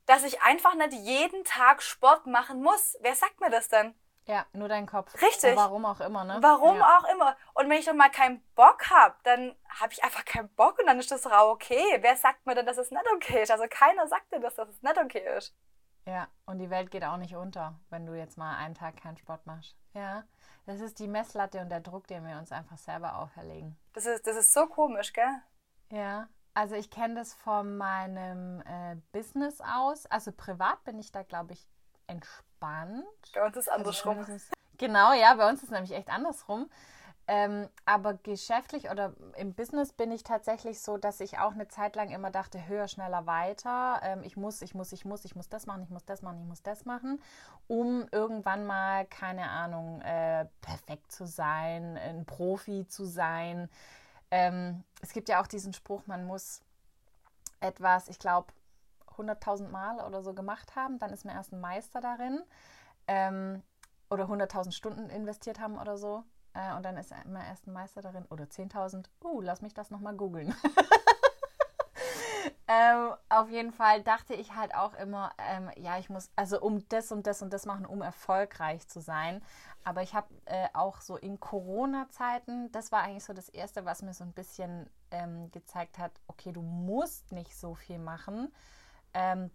[0.07, 2.97] dass ich einfach nicht jeden Tag Sport machen muss.
[3.01, 3.95] Wer sagt mir das denn?
[4.29, 5.15] Ja, nur dein Kopf.
[5.23, 5.53] Richtig.
[5.53, 6.37] Und warum auch immer, ne?
[6.43, 6.99] Warum ja.
[6.99, 7.35] auch immer.
[7.55, 10.87] Und wenn ich dann mal keinen Bock habe, dann habe ich einfach keinen Bock und
[10.87, 11.83] dann ist das auch okay.
[12.01, 13.51] Wer sagt mir denn, dass es nicht okay ist?
[13.51, 15.57] Also keiner sagt dir, dass das nicht okay ist.
[16.05, 19.17] Ja, und die Welt geht auch nicht unter, wenn du jetzt mal einen Tag keinen
[19.17, 19.77] Sport machst.
[19.95, 20.25] Ja,
[20.67, 23.79] das ist die Messlatte und der Druck, den wir uns einfach selber auferlegen.
[23.95, 25.43] Das ist, das ist so komisch, gell?
[25.91, 30.05] Ja, also ich kenne das von meinem äh, Business aus.
[30.07, 31.67] Also privat bin ich da, glaube ich,
[32.07, 32.48] entspannt.
[33.35, 34.11] Bei uns ist andersrum.
[34.19, 36.71] Also zumindest- Genau, ja, bei uns ist es nämlich echt andersrum.
[37.31, 41.95] Ähm, aber geschäftlich oder im Business bin ich tatsächlich so, dass ich auch eine Zeit
[41.95, 44.01] lang immer dachte, höher, schneller, weiter.
[44.03, 46.41] Ähm, ich muss, ich muss, ich muss, ich muss das machen, ich muss das machen,
[46.41, 47.21] ich muss das machen,
[47.67, 53.69] um irgendwann mal, keine Ahnung, äh, perfekt zu sein, ein Profi zu sein.
[54.31, 56.63] Ähm, es gibt ja auch diesen Spruch, man muss
[57.61, 58.53] etwas, ich glaube,
[59.19, 62.43] 100.000 Mal oder so gemacht haben, dann ist man erst ein Meister darin.
[63.07, 63.63] Ähm,
[64.11, 66.25] oder 100.000 Stunden investiert haben oder so.
[66.55, 68.25] Äh, und dann ist man erst ein Meister darin.
[68.31, 69.07] Oder 10.000.
[69.23, 70.55] Uh, lass mich das nochmal googeln.
[72.69, 76.87] ähm, auf jeden Fall dachte ich halt auch immer, ähm, ja, ich muss, also um
[76.89, 79.43] das und das und das machen, um erfolgreich zu sein.
[79.85, 84.03] Aber ich habe äh, auch so in Corona-Zeiten, das war eigentlich so das Erste, was
[84.03, 88.53] mir so ein bisschen ähm, gezeigt hat, okay, du musst nicht so viel machen.
[89.15, 89.51] Ähm,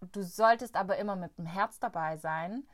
[0.00, 2.66] du solltest aber immer mit dem Herz dabei sein,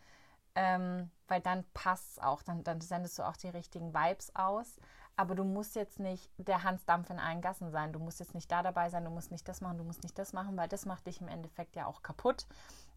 [0.55, 4.77] ähm, weil dann passt es auch, dann, dann sendest du auch die richtigen Vibes aus.
[5.15, 7.93] Aber du musst jetzt nicht der Hans Dampf in allen Gassen sein.
[7.93, 10.19] Du musst jetzt nicht da dabei sein, du musst nicht das machen, du musst nicht
[10.19, 12.47] das machen, weil das macht dich im Endeffekt ja auch kaputt.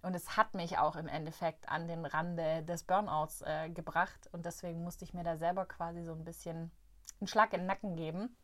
[0.01, 4.29] Und es hat mich auch im Endeffekt an den Rande des Burnouts äh, gebracht.
[4.31, 6.71] Und deswegen musste ich mir da selber quasi so ein bisschen
[7.19, 8.35] einen Schlag in den Nacken geben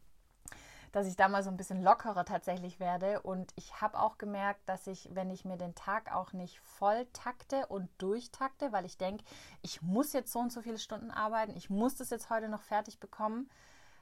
[0.92, 3.22] dass ich da mal so ein bisschen lockerer tatsächlich werde.
[3.22, 7.08] Und ich habe auch gemerkt, dass ich, wenn ich mir den Tag auch nicht voll
[7.14, 9.24] takte und durchtakte, weil ich denke,
[9.62, 12.62] ich muss jetzt so und so viele Stunden arbeiten, ich muss das jetzt heute noch
[12.62, 13.50] fertig bekommen,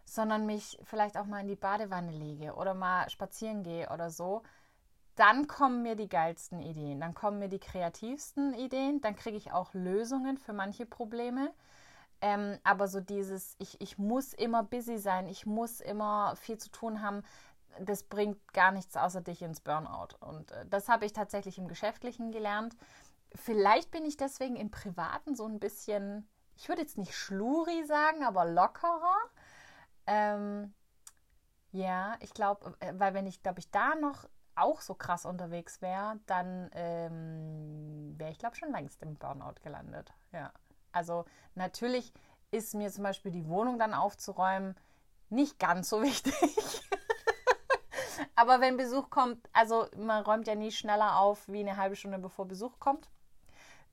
[0.05, 4.41] sondern mich vielleicht auch mal in die Badewanne lege oder mal spazieren gehe oder so,
[5.15, 9.51] dann kommen mir die geilsten Ideen, dann kommen mir die kreativsten Ideen, dann kriege ich
[9.51, 11.53] auch Lösungen für manche Probleme.
[12.21, 16.69] Ähm, aber so dieses, ich, ich muss immer busy sein, ich muss immer viel zu
[16.69, 17.23] tun haben,
[17.79, 20.15] das bringt gar nichts außer dich ins Burnout.
[20.19, 22.75] Und äh, das habe ich tatsächlich im Geschäftlichen gelernt.
[23.35, 28.23] Vielleicht bin ich deswegen im Privaten so ein bisschen, ich würde jetzt nicht schluri sagen,
[28.23, 29.17] aber lockerer.
[30.07, 30.73] Ähm,
[31.71, 36.19] ja, ich glaube, weil wenn ich, glaube ich, da noch auch so krass unterwegs wäre,
[36.25, 40.11] dann ähm, wäre ich, glaube schon längst im Burnout gelandet.
[40.33, 40.51] Ja.
[40.91, 41.25] Also
[41.55, 42.13] natürlich
[42.51, 44.75] ist mir zum Beispiel die Wohnung dann aufzuräumen
[45.29, 46.81] nicht ganz so wichtig.
[48.35, 52.19] Aber wenn Besuch kommt, also man räumt ja nie schneller auf wie eine halbe Stunde
[52.19, 53.09] bevor Besuch kommt.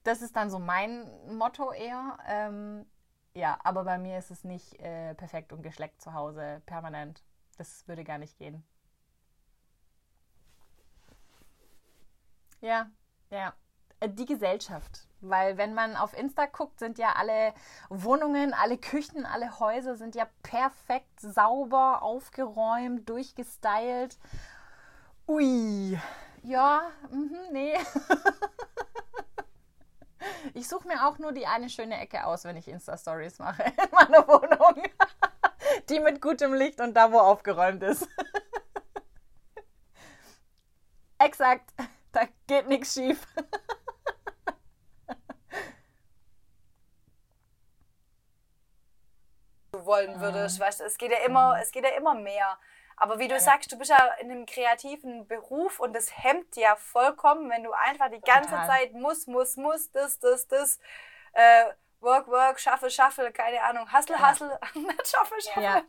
[0.04, 1.04] Das ist dann so mein
[1.36, 2.16] Motto eher.
[2.26, 2.86] Ähm,
[3.34, 7.22] ja, aber bei mir ist es nicht äh, perfekt und geschleckt zu Hause permanent.
[7.58, 8.64] Das würde gar nicht gehen.
[12.60, 12.90] Ja,
[13.30, 13.54] ja.
[14.00, 15.06] Äh, Die Gesellschaft.
[15.28, 17.52] Weil wenn man auf Insta guckt, sind ja alle
[17.88, 24.18] Wohnungen, alle Küchen, alle Häuser sind ja perfekt sauber, aufgeräumt, durchgestylt.
[25.28, 25.98] Ui.
[26.42, 27.74] Ja, mhm, nee.
[30.54, 33.90] Ich suche mir auch nur die eine schöne Ecke aus, wenn ich Insta-Stories mache in
[33.92, 34.82] meiner Wohnung.
[35.88, 38.08] Die mit gutem Licht und da, wo aufgeräumt ist.
[41.18, 41.72] Exakt.
[42.12, 43.26] Da geht nichts schief.
[49.72, 50.60] du wollen würdest.
[50.60, 52.58] Weißt du, es geht ja immer, es geht ja immer mehr.
[52.98, 56.76] Aber wie du sagst, du bist ja in einem kreativen Beruf und das hemmt ja
[56.76, 58.66] vollkommen, wenn du einfach die ganze Total.
[58.66, 60.80] Zeit muss, muss, muss, das, das, das,
[61.34, 61.66] äh,
[62.00, 65.62] Work, Work, Shuffle, Shuffle, keine Ahnung, Hustle, Hustle, nicht Shuffle, Shuffle.
[65.62, 65.82] Ja.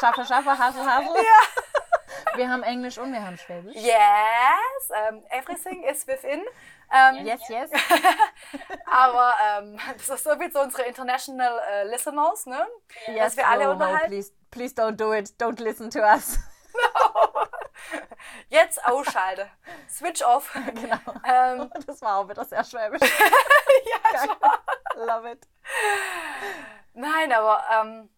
[0.00, 1.16] Schaffe, schaffe, hassel, hassel.
[1.16, 2.36] Ja.
[2.36, 3.74] Wir haben Englisch und wir haben Schwäbisch.
[3.74, 6.42] Yes, um, everything is within.
[6.92, 7.70] Ähm, Yes, yes.
[8.86, 12.66] Aber ähm, das ist so viel zu unsere international äh, listeners, ne?
[13.06, 14.08] yes Dass wir alle no, no, unterhalten.
[14.10, 15.30] please, please don't do it.
[15.40, 16.38] Don't listen to us.
[18.48, 19.48] Jetzt ausschalte.
[19.88, 20.54] Switch off.
[20.74, 20.98] Genau.
[21.24, 23.00] Ähm, Das war auch wieder sehr schwäbisch.
[23.00, 25.06] ja, schon.
[25.06, 25.48] Love it.
[26.94, 28.10] Nein, aber ähm,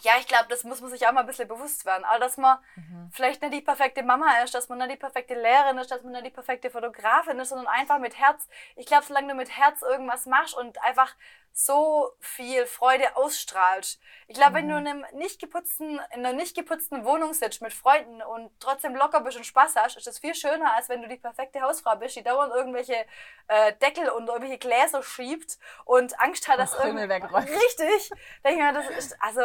[0.00, 2.04] ja, ich glaube, das muss man sich auch mal ein bisschen bewusst werden.
[2.04, 2.58] Aber dass man
[3.12, 6.12] vielleicht nicht die perfekte Mama ist, dass man nicht die perfekte Lehrerin ist, dass man
[6.12, 8.48] nicht die perfekte Fotografin ist, sondern einfach mit Herz.
[8.76, 11.14] Ich glaube, solange du mit Herz irgendwas machst und einfach
[11.58, 13.98] so viel Freude ausstrahlst.
[14.28, 17.72] Ich glaube, wenn du in, einem nicht geputzten, in einer nicht geputzten Wohnung sitzt mit
[17.72, 21.08] Freunden und trotzdem locker bist und Spaß hast, ist das viel schöner, als wenn du
[21.08, 23.06] die perfekte Hausfrau bist, die dauernd irgendwelche
[23.48, 27.48] äh, Deckel und irgendwelche Gläser schiebt und Angst hat, dass Und Krümel irgend- wegräumt.
[27.48, 28.10] Richtig.
[28.44, 29.40] Denke ich mir, das ist, also,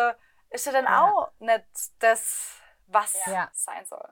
[0.51, 1.11] ist ja dann Ja.
[1.11, 1.65] auch nicht
[1.99, 3.49] das, was Ja.
[3.53, 4.07] sein soll.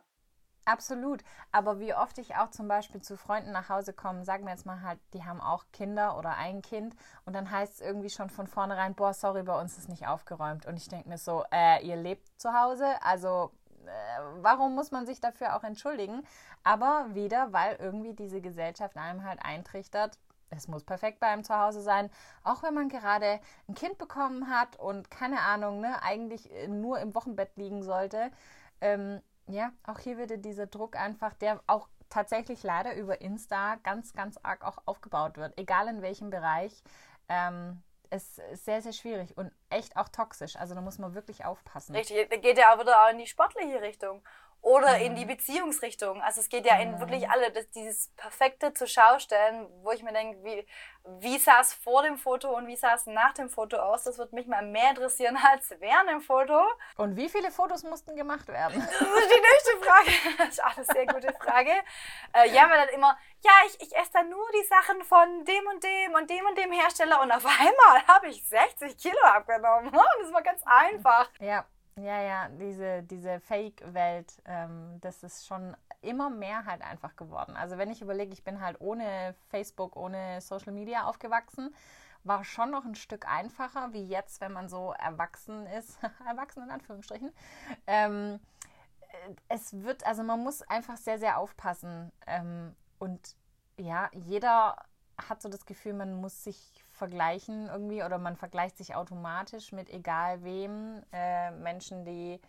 [0.65, 1.23] Absolut.
[1.51, 4.67] Aber wie oft ich auch zum Beispiel zu Freunden nach Hause komme, sagen wir jetzt
[4.67, 8.29] mal halt, die haben auch Kinder oder ein Kind und dann heißt es irgendwie schon
[8.29, 10.67] von vornherein, boah, sorry, bei uns ist nicht aufgeräumt.
[10.67, 13.51] Und ich denke mir so, äh, ihr lebt zu Hause, also
[13.85, 16.23] äh, warum muss man sich dafür auch entschuldigen?
[16.63, 21.57] Aber wieder, weil irgendwie diese Gesellschaft einem halt eintrichtert, es muss perfekt bei einem zu
[21.57, 22.09] Hause sein,
[22.43, 26.99] auch wenn man gerade ein Kind bekommen hat und keine Ahnung, ne, eigentlich äh, nur
[26.99, 28.31] im Wochenbett liegen sollte.
[28.81, 34.13] Ähm, ja, auch hier wird dieser Druck einfach, der auch tatsächlich leider über Insta ganz,
[34.13, 36.83] ganz arg auch aufgebaut wird, egal in welchem Bereich.
[37.27, 37.81] Ähm,
[38.11, 40.55] es ist sehr, sehr schwierig und echt auch toxisch.
[40.55, 41.95] Also da muss man wirklich aufpassen.
[41.95, 44.23] Richtig, da geht ja auch wieder auch in die sportliche Richtung.
[44.61, 45.15] Oder in Mhm.
[45.15, 46.21] die Beziehungsrichtung.
[46.21, 50.03] Also es geht ja in wirklich alle, das, dieses perfekte zur Schau stellen, wo ich
[50.03, 50.67] mir denke, wie,
[51.21, 54.03] wie sah es vor dem Foto und wie sah es nach dem Foto aus?
[54.03, 56.61] Das würde mich mal mehr interessieren als während dem Foto.
[56.97, 58.85] Und wie viele Fotos mussten gemacht werden?
[58.99, 60.11] Das ist die nächste Frage.
[60.37, 61.71] Das ist auch eine sehr gute Frage.
[62.33, 65.67] Äh, ja, weil dann immer, ja, ich, ich esse dann nur die Sachen von dem
[65.67, 69.91] und dem und dem und dem Hersteller und auf einmal habe ich 60 Kilo abgenommen.
[70.21, 71.29] Das war ganz einfach.
[71.39, 71.65] Ja,
[72.03, 77.55] ja, ja, diese, diese Fake-Welt, ähm, das ist schon immer mehr halt einfach geworden.
[77.55, 81.73] Also wenn ich überlege, ich bin halt ohne Facebook, ohne Social Media aufgewachsen,
[82.23, 86.71] war schon noch ein Stück einfacher, wie jetzt, wenn man so erwachsen ist, erwachsen in
[86.71, 87.31] Anführungsstrichen.
[87.87, 88.39] Ähm,
[89.01, 92.11] äh, es wird, also man muss einfach sehr, sehr aufpassen.
[92.27, 93.35] Ähm, und
[93.77, 94.75] ja, jeder
[95.17, 99.89] hat so das Gefühl, man muss sich vergleichen irgendwie oder man vergleicht sich automatisch mit
[99.89, 101.01] egal wem.
[101.11, 102.39] Äh, Menschen, die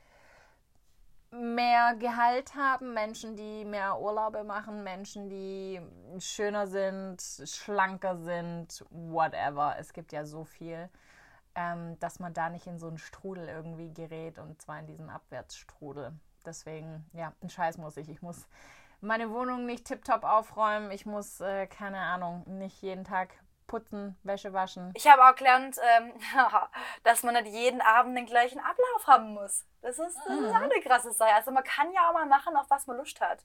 [1.31, 5.81] mehr Gehalt haben, Menschen, die mehr Urlaube machen, Menschen, die
[6.19, 9.77] schöner sind, schlanker sind, whatever.
[9.79, 10.91] Es gibt ja so viel,
[11.55, 15.09] ähm, dass man da nicht in so einen Strudel irgendwie gerät und zwar in diesen
[15.09, 16.13] Abwärtsstrudel.
[16.45, 18.09] Deswegen, ja, ein Scheiß muss ich.
[18.09, 18.47] Ich muss
[19.01, 20.91] meine Wohnung nicht tiptop aufräumen.
[20.91, 23.29] Ich muss, äh, keine Ahnung, nicht jeden Tag
[23.71, 24.91] putzen, Wäsche waschen.
[24.95, 26.13] Ich habe auch gelernt, ähm,
[27.05, 29.65] dass man nicht jeden Abend den gleichen Ablauf haben muss.
[29.81, 31.35] Das ist, das ist auch eine krasse Sache.
[31.35, 33.45] Also man kann ja auch mal machen, auf was man Lust hat.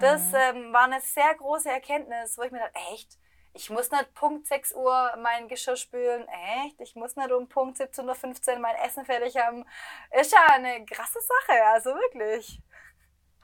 [0.00, 3.18] Das ähm, war eine sehr große Erkenntnis, wo ich mir dachte, echt,
[3.52, 6.26] ich muss nicht Punkt 6 Uhr mein Geschirr spülen,
[6.64, 9.66] echt, ich muss nicht um Punkt 17.15 Uhr mein Essen fertig haben.
[10.12, 12.62] Ist ja eine krasse Sache, also wirklich.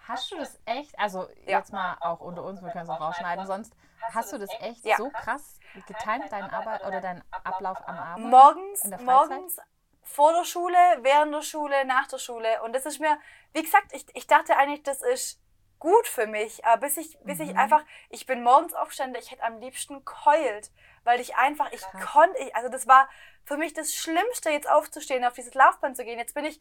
[0.08, 1.58] Hast du das echt, also Ja.
[1.58, 3.74] jetzt mal auch unter uns, wir können es auch rausschneiden, sonst
[4.14, 4.96] hast du das echt Ja.
[4.96, 8.30] so krass getimt, deinen Arbeit oder deinen Ablauf am Abend?
[8.30, 9.28] Morgens, In der Freizeit?
[9.28, 9.58] morgens,
[10.02, 12.62] vor der Schule, während der Schule, nach der Schule.
[12.62, 13.18] Und das ist mir,
[13.52, 15.40] wie gesagt, ich, ich dachte eigentlich, das ist
[15.78, 16.64] gut für mich.
[16.64, 17.58] Aber bis ich, bis ich Mhm.
[17.58, 20.70] einfach, ich bin morgens aufgestanden, ich hätte am liebsten keult.
[21.04, 22.12] Weil ich einfach, ich Krass.
[22.12, 23.08] konnte, ich, also das war
[23.44, 26.18] für mich das Schlimmste, jetzt aufzustehen, auf dieses Laufband zu gehen.
[26.18, 26.60] Jetzt bin ich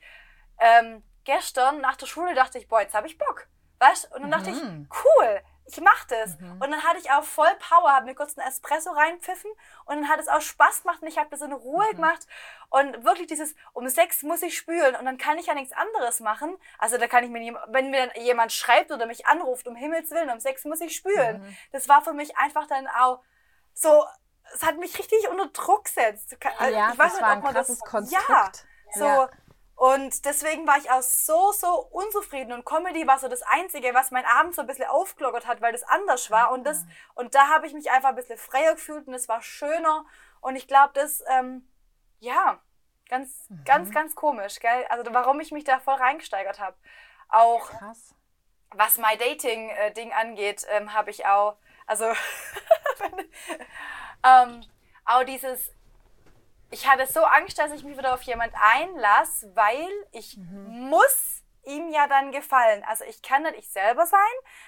[0.59, 3.47] ähm, gestern nach der Schule, dachte ich, boah, jetzt habe ich Bock.
[3.79, 4.87] Weißt Und dann dachte ich, Mhm.
[5.03, 6.39] cool, ich mach das.
[6.39, 6.53] Mhm.
[6.61, 9.49] Und dann hatte ich auch voll Power, habe mir kurz einen Espresso reinpfiffen
[9.85, 11.95] und dann hat es auch Spaß gemacht und ich habe das in Ruhe Mhm.
[11.95, 12.27] gemacht.
[12.69, 16.19] Und wirklich dieses, um sechs muss ich spülen und dann kann ich ja nichts anderes
[16.19, 16.55] machen.
[16.77, 19.75] Also da kann ich mir, nie- wenn mir dann jemand schreibt oder mich anruft, um
[19.75, 21.41] Himmels Willen, um sechs muss ich spülen.
[21.41, 21.57] Mhm.
[21.71, 23.21] Das war für mich einfach dann auch
[23.73, 24.05] so,
[24.53, 26.37] es hat mich richtig unter Druck gesetzt.
[26.59, 28.27] Also, Ja, ich weiß das nicht, war ein man krasses das, Konstrukt.
[28.27, 28.51] Ja,
[28.93, 29.05] so.
[29.05, 29.29] Ja.
[29.75, 32.53] Und deswegen war ich auch so, so unzufrieden.
[32.53, 35.73] Und Comedy war so das Einzige, was mein Abend so ein bisschen aufgelockert hat, weil
[35.73, 36.51] das anders war.
[36.51, 39.41] Und, das, und da habe ich mich einfach ein bisschen freier gefühlt und es war
[39.41, 40.05] schöner.
[40.39, 41.67] Und ich glaube, das, ähm,
[42.19, 42.59] ja,
[43.09, 44.85] ganz, ganz, ganz komisch, gell?
[44.89, 46.77] Also warum ich mich da voll reingesteigert habe.
[47.27, 48.15] Auch Krass.
[48.69, 52.05] was mein Dating-Ding angeht, ähm, habe ich auch, also
[54.23, 54.63] ähm,
[55.03, 55.73] auch dieses,
[56.75, 61.89] ich hatte so Angst, dass ich mich wieder auf jemand einlasse, weil ich muss ihm
[61.89, 62.83] ja dann gefallen.
[62.83, 64.19] Also ich kann nicht ich selber sein,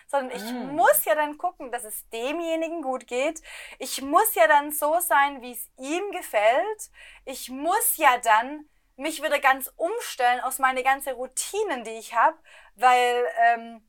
[0.07, 0.69] sondern ich Mm.
[0.75, 3.41] muss ja dann gucken, dass es demjenigen gut geht.
[3.77, 6.89] Ich muss ja dann so sein, wie es ihm gefällt.
[7.25, 12.37] Ich muss ja dann mich wieder ganz umstellen aus meine ganzen Routinen, die ich habe,
[12.75, 13.86] weil ähm,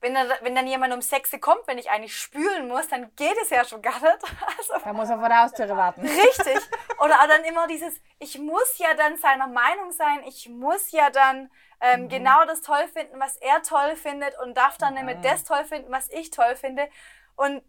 [0.00, 3.14] wenn dann, wenn dann jemand um 6 Uhr kommt, wenn ich eigentlich spülen muss, dann
[3.16, 4.18] geht es ja schon gar nicht.
[4.58, 6.00] Also, Da muss er vor der Haustüre warten.
[6.02, 6.58] Richtig.
[6.98, 11.10] Oder auch dann immer dieses, ich muss ja dann seiner Meinung sein, ich muss ja
[11.10, 15.16] dann ähm, genau das toll finden, was er toll findet und darf dann nicht mehr
[15.16, 16.88] das toll finden, was ich toll finde.
[17.36, 17.62] Und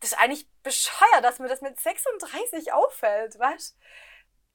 [0.00, 3.76] das ist eigentlich bescheuert, dass mir das mit 36 auffällt, weißt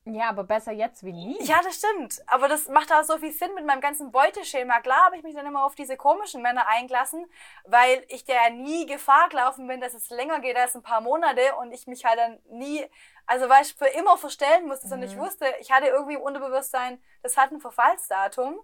[0.07, 1.35] Ja, aber besser jetzt wie nie.
[1.41, 2.21] Ja, das stimmt.
[2.27, 4.79] Aber das macht auch so viel Sinn mit meinem ganzen Beuteschema.
[4.81, 7.25] Klar habe ich mich dann immer auf diese komischen Männer eingelassen,
[7.63, 11.01] weil ich der ja nie Gefahr gelaufen bin, dass es länger geht als ein paar
[11.01, 12.85] Monate und ich mich halt dann nie,
[13.25, 17.01] also weil ich für immer verstellen musste, sondern ich wusste, ich hatte irgendwie im Unterbewusstsein,
[17.23, 18.59] das hat ein Verfallsdatum.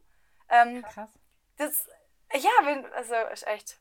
[0.48, 1.10] Ähm, Krass.
[1.58, 1.90] das,
[2.34, 3.81] ja, wenn, also ist echt.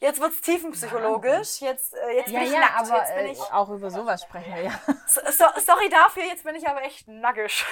[0.00, 1.60] Jetzt wird's tiefenpsychologisch.
[1.60, 2.90] Jetzt, äh, jetzt Ja, bin ich ja, nackt.
[2.90, 4.80] aber äh, ich, auch über sowas sprechen wir ja.
[5.06, 7.64] so, so, sorry dafür, jetzt bin ich aber echt nackig.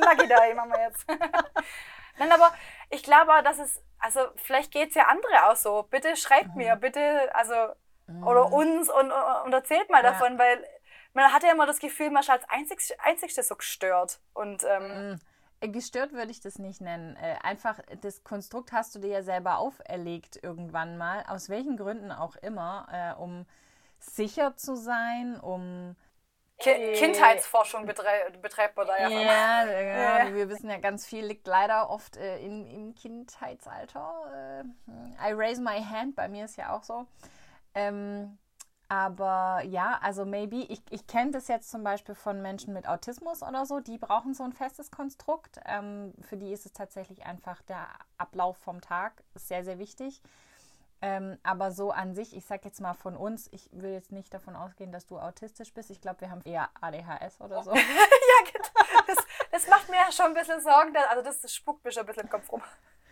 [0.00, 1.04] Nuggy Day machen wir jetzt.
[2.18, 2.52] Nein, aber
[2.90, 5.84] ich glaube, dass es, also vielleicht geht es ja andere auch so.
[5.84, 7.54] Bitte schreibt mir, bitte, also,
[8.24, 10.10] oder uns und, und erzählt mal Ja.
[10.12, 10.64] davon, weil
[11.12, 14.20] man hat ja immer das Gefühl, man ist als einzig, einzigste so gestört.
[14.32, 15.29] Und ähm, Äh,
[15.60, 17.16] Gestört würde ich das nicht nennen.
[17.16, 22.12] Äh, Einfach das Konstrukt hast du dir ja selber auferlegt irgendwann mal, aus welchen Gründen
[22.12, 23.44] auch immer, äh, um
[23.98, 25.96] sicher zu sein, um
[26.58, 29.08] Ki Kindheitsforschung betrei betreibt man da ja.
[29.08, 30.34] ja, ja, Ja.
[30.34, 34.64] wir wissen ja ganz viel liegt leider oft äh, in, im Kindheitsalter.
[34.88, 37.06] Äh, I raise my hand, bei mir ist ja auch so.
[37.74, 38.38] Ähm,
[38.90, 43.40] aber ja, also maybe, ich, ich kenne das jetzt zum Beispiel von Menschen mit Autismus
[43.40, 45.60] oder so, die brauchen so ein festes Konstrukt.
[45.64, 47.86] Ähm, für die ist es tatsächlich einfach der
[48.18, 50.20] Ablauf vom Tag, sehr, sehr wichtig.
[51.02, 54.34] Ähm, aber so an sich, ich sag jetzt mal von uns, ich will jetzt nicht
[54.34, 55.90] davon ausgehen, dass du autistisch bist.
[55.90, 57.72] Ich glaube, wir haben eher ADHS oder so.
[57.74, 57.82] ja,
[58.52, 59.04] genau.
[59.06, 59.18] das,
[59.52, 60.96] das macht mir ja schon ein bisschen Sorgen.
[61.10, 62.60] Also das spuckt mir schon ein bisschen im Kopf rum.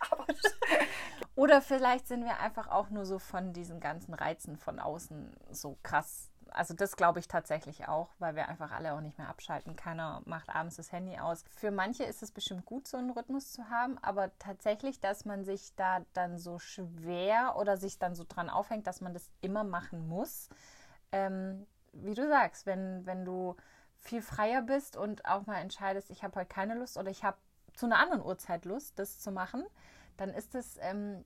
[1.35, 5.77] Oder vielleicht sind wir einfach auch nur so von diesen ganzen Reizen von außen so
[5.83, 6.29] krass.
[6.51, 9.75] Also das glaube ich tatsächlich auch, weil wir einfach alle auch nicht mehr abschalten.
[9.75, 11.45] Keiner macht abends das Handy aus.
[11.49, 15.45] Für manche ist es bestimmt gut, so einen Rhythmus zu haben, aber tatsächlich, dass man
[15.45, 19.63] sich da dann so schwer oder sich dann so dran aufhängt, dass man das immer
[19.63, 20.49] machen muss.
[21.11, 23.55] Ähm, wie du sagst, wenn, wenn du
[23.95, 27.37] viel freier bist und auch mal entscheidest, ich habe heute keine Lust oder ich habe
[27.79, 29.65] zu einer anderen Uhrzeit Lust, das zu machen,
[30.17, 31.23] dann ist es ähm,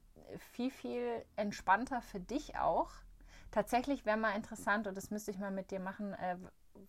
[0.51, 2.91] viel, viel entspannter für dich auch.
[3.51, 6.37] Tatsächlich wäre mal interessant, und das müsste ich mal mit dir machen, äh,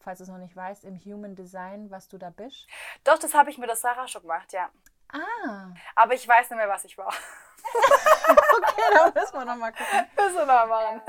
[0.01, 2.67] falls du es noch nicht weißt, im Human Design, was du da bist.
[3.05, 4.71] doch, das habe ich mit der Sarah schon gemacht, ja.
[5.13, 7.09] Ah, Aber ich weiß nicht mehr, was ich war.
[7.15, 10.07] okay, da müssen wir nochmal gucken.
[10.17, 11.03] Müssen wir noch machen.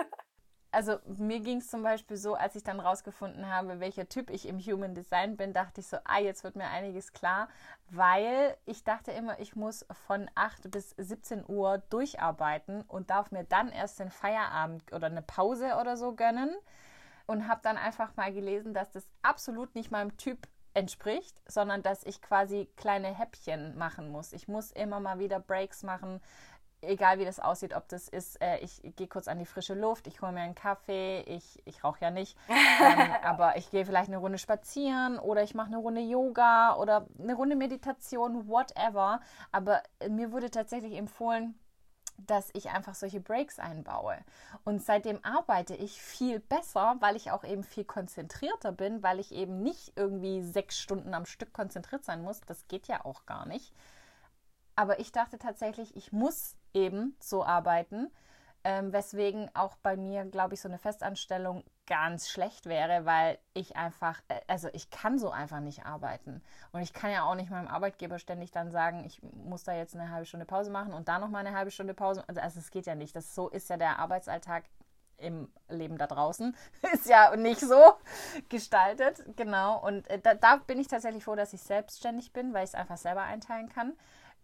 [0.75, 4.45] Also mir ging es zum Beispiel so, als ich dann rausgefunden habe, welcher Typ ich
[4.45, 7.47] im Human Design bin, dachte ich so, ah, jetzt wird mir einiges klar,
[7.91, 13.45] weil ich dachte immer, ich muss von 8 bis 17 Uhr durcharbeiten und darf mir
[13.45, 16.53] dann erst den Feierabend oder eine Pause oder so gönnen
[17.25, 22.03] und habe dann einfach mal gelesen, dass das absolut nicht meinem Typ entspricht, sondern dass
[22.03, 24.33] ich quasi kleine Häppchen machen muss.
[24.33, 26.19] Ich muss immer mal wieder Breaks machen,
[26.85, 30.07] egal wie das aussieht, ob das ist, äh, ich gehe kurz an die frische Luft,
[30.07, 34.09] ich hole mir einen Kaffee, ich, ich rauche ja nicht, ähm, aber ich gehe vielleicht
[34.09, 39.19] eine Runde spazieren oder ich mache eine Runde Yoga oder eine Runde Meditation, whatever.
[39.51, 41.55] Aber mir wurde tatsächlich empfohlen,
[42.17, 44.17] dass ich einfach solche Breaks einbaue.
[44.63, 49.33] Und seitdem arbeite ich viel besser, weil ich auch eben viel konzentrierter bin, weil ich
[49.33, 52.41] eben nicht irgendwie sechs Stunden am Stück konzentriert sein muss.
[52.41, 53.73] Das geht ja auch gar nicht.
[54.75, 58.11] Aber ich dachte tatsächlich, ich muss eben so arbeiten,
[58.63, 63.75] ähm, weswegen auch bei mir, glaube ich, so eine Festanstellung ganz schlecht wäre, weil ich
[63.75, 66.41] einfach, äh, also ich kann so einfach nicht arbeiten.
[66.71, 69.95] Und ich kann ja auch nicht meinem Arbeitgeber ständig dann sagen, ich muss da jetzt
[69.95, 72.23] eine halbe Stunde Pause machen und da noch mal eine halbe Stunde Pause.
[72.27, 73.15] Also, also es geht ja nicht.
[73.15, 74.63] Das so ist ja der Arbeitsalltag
[75.17, 76.55] im Leben da draußen.
[76.93, 77.93] Ist ja nicht so
[78.49, 79.81] gestaltet, genau.
[79.85, 82.75] Und äh, da, da bin ich tatsächlich froh, dass ich selbstständig bin, weil ich es
[82.75, 83.93] einfach selber einteilen kann.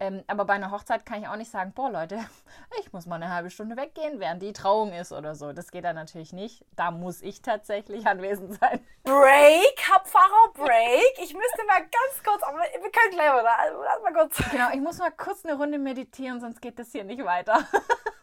[0.02, 2.18] Ähm, aber bei einer Hochzeit kann ich auch nicht sagen, boah Leute,
[2.80, 5.54] ich muss mal eine halbe Stunde weggehen, während die Trauung ist oder so.
[5.54, 6.66] Das geht dann natürlich nicht.
[6.76, 8.84] Da muss ich tatsächlich anwesend sein.
[9.04, 11.20] Break, Hauptfahrer, Break.
[11.20, 14.50] Ich müsste mal ganz kurz, aber wir können gleich mal, also, lass mal kurz.
[14.50, 17.60] Genau, ich muss mal kurz eine Runde meditieren, sonst geht das hier nicht weiter.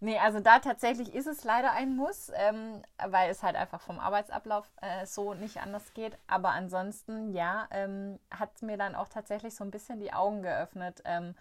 [0.00, 3.98] nee, also da tatsächlich ist es leider ein Muss, ähm, weil es halt einfach vom
[3.98, 6.16] Arbeitsablauf äh, so nicht anders geht.
[6.26, 11.02] Aber ansonsten, ja, ähm, hat mir dann auch tatsächlich so ein bisschen die Augen geöffnet.
[11.04, 11.34] Ähm,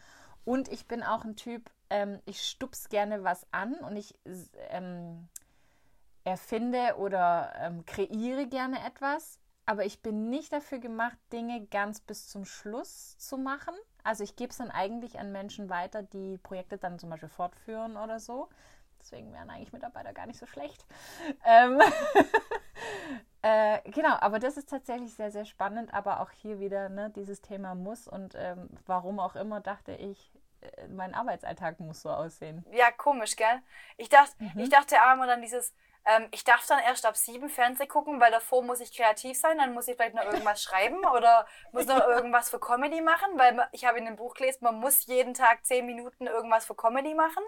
[0.45, 4.16] und ich bin auch ein Typ, ähm, ich stups gerne was an und ich
[4.70, 5.28] ähm,
[6.24, 12.28] erfinde oder ähm, kreiere gerne etwas, aber ich bin nicht dafür gemacht, Dinge ganz bis
[12.28, 13.74] zum Schluss zu machen.
[14.10, 17.95] Also ich gebe es dann eigentlich an Menschen weiter, die Projekte dann zum Beispiel fortführen
[17.95, 18.49] oder so.
[18.99, 20.84] Deswegen wären eigentlich Mitarbeiter gar nicht so schlecht.
[21.45, 21.80] Ähm
[23.43, 25.93] äh, genau, aber das ist tatsächlich sehr, sehr spannend.
[25.93, 30.32] Aber auch hier wieder ne, dieses Thema muss und ähm, warum auch immer dachte ich,
[30.62, 32.66] äh, mein Arbeitsalltag muss so aussehen.
[32.72, 33.62] Ja, komisch, gell?
[33.97, 34.60] Ich, dacht, Mhm.
[34.60, 35.72] ich dachte einmal dann dieses,
[36.06, 39.58] ähm, ich darf dann erst ab sieben Fernseh gucken, weil davor muss ich kreativ sein,
[39.58, 43.68] dann muss ich vielleicht noch irgendwas schreiben oder muss noch irgendwas für Comedy machen, weil
[43.72, 47.14] ich habe in dem Buch gelesen, man muss jeden Tag zehn Minuten irgendwas für Comedy
[47.14, 47.43] machen.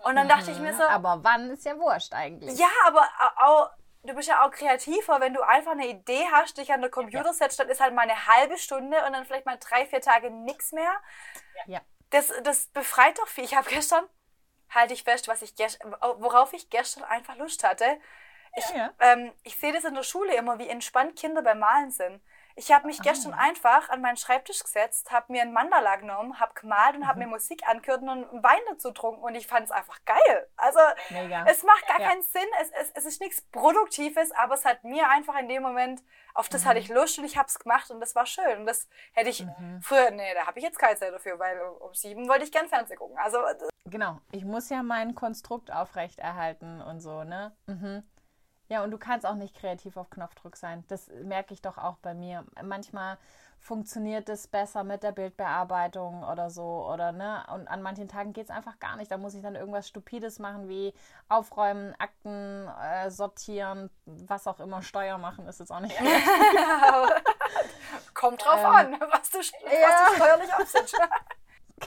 [0.00, 0.88] Und dann dachte ich mir so, Mhm.
[0.90, 2.58] Aber wann ist ja wurscht eigentlich.
[2.58, 3.66] ja, aber au- au,
[4.02, 7.32] du bist ja auch kreativer, wenn du einfach eine Idee hast, dich an der Computer
[7.32, 10.30] setzt, dann ist halt mal eine halbe Stunde und dann vielleicht mal drei, vier Tage
[10.30, 10.92] nichts mehr.
[11.66, 11.80] Ja.
[12.10, 13.44] Das, das befreit doch viel.
[13.44, 14.04] Ich habe gestern,
[14.74, 15.54] halte ich fest, was ich
[16.18, 17.86] worauf ich gestern einfach Lust hatte.
[18.56, 18.92] Ich, Ja.
[19.00, 22.20] ähm, ich sehe das in der Schule immer, wie entspannt Kinder beim Malen sind.
[22.56, 26.54] Ich habe mich gestern einfach an meinen Schreibtisch gesetzt, habe mir ein Mandala genommen, habe
[26.54, 29.70] gemalt und habe mir Musik angehört und einen Wein dazu getrunken und ich fand es
[29.72, 30.48] einfach geil.
[30.56, 30.78] Also
[31.10, 31.44] Mega.
[31.48, 32.08] es macht gar Ja.
[32.10, 35.62] keinen Sinn, es, es, es ist nichts Produktives, aber es hat mir einfach in dem
[35.62, 36.02] Moment,
[36.34, 38.58] auf das hatte ich Lust und ich habe es gemacht und das war schön.
[38.60, 39.44] Und das hätte ich
[39.82, 42.68] früher, nee, da habe ich jetzt keine Zeit dafür, weil um, sieben wollte ich gern
[42.68, 43.16] Fernsehen gucken.
[43.18, 43.38] Also
[43.86, 47.54] Genau, ich muss ja mein Konstrukt aufrechterhalten und so, ne?
[47.66, 48.02] Mhm.
[48.68, 50.84] Ja, und du kannst auch nicht kreativ auf Knopfdruck sein.
[50.88, 52.44] Das merke ich doch auch bei mir.
[52.62, 53.18] Manchmal
[53.58, 57.44] funktioniert es besser mit der Bildbearbeitung oder so, oder ne?
[57.52, 59.10] Und an manchen Tagen geht es einfach gar nicht.
[59.10, 60.92] Da muss ich dann irgendwas Stupides machen, wie
[61.28, 65.96] aufräumen, Akten äh, sortieren, was auch immer, Steuer machen, ist jetzt auch nicht.
[68.14, 70.08] kommt drauf Ähm, an, was du, was ja.
[70.08, 70.96] du steuerlich aufsetzt.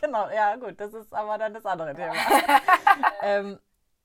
[0.01, 2.13] Genau, ja, gut, das ist aber dann das andere Thema.
[3.21, 3.57] ähm,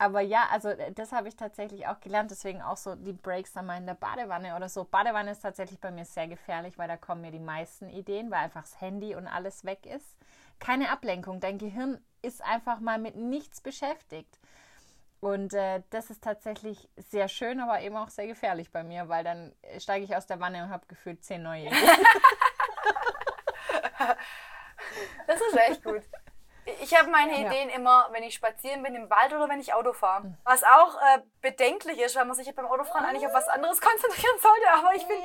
[0.02, 3.52] aber ja, also äh, das habe ich tatsächlich auch gelernt, deswegen auch so die Breaks
[3.52, 4.82] dann mal in der Badewanne oder so.
[4.82, 8.40] Badewanne ist tatsächlich bei mir sehr gefährlich, weil da kommen mir die meisten Ideen, weil
[8.40, 10.16] einfach das Handy und alles weg ist.
[10.58, 14.40] Keine Ablenkung, dein Gehirn ist einfach mal mit nichts beschäftigt.
[15.20, 19.22] Und äh, das ist tatsächlich sehr schön, aber eben auch sehr gefährlich bei mir, weil
[19.22, 21.70] dann äh, steige ich aus der Wanne und habe gefühlt zehn neue.
[25.26, 26.02] Das ist echt gut.
[26.80, 27.48] Ich habe meine Ja.
[27.50, 30.34] Ideen immer, wenn ich spazieren bin im Wald oder wenn ich Auto fahre.
[30.44, 34.38] Was auch äh, bedenklich ist, weil man sich beim Autofahren eigentlich auf was anderes konzentrieren
[34.40, 34.70] sollte.
[34.72, 35.16] Aber ich bin,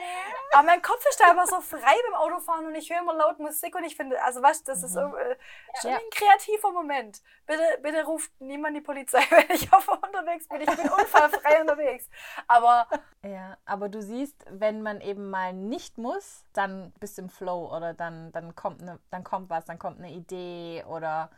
[0.53, 3.37] aber mein Kopf ist da immer so frei beim Autofahren und ich höre immer laut
[3.39, 5.35] Musik und ich finde, also was, das ist so, äh,
[5.79, 5.97] schon Ja.
[5.97, 7.21] ein kreativer Moment.
[7.45, 10.61] Bitte, bitte ruft niemand die Polizei, wenn ich auf unterwegs bin.
[10.61, 12.09] Ich bin unfallfrei unterwegs.
[12.47, 12.87] Aber
[13.21, 17.71] Ja, aber du siehst, wenn man eben mal nicht muss, dann bist du im Flow
[17.75, 21.29] oder dann, dann, kommt ne, dann kommt was, dann kommt eine Idee oder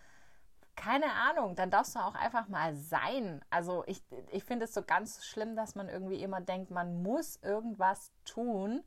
[0.80, 3.44] keine Ahnung, dann darfst du auch einfach mal sein.
[3.50, 4.02] Also ich,
[4.32, 8.84] ich finde es so ganz schlimm, dass man irgendwie immer denkt, man muss irgendwas tun.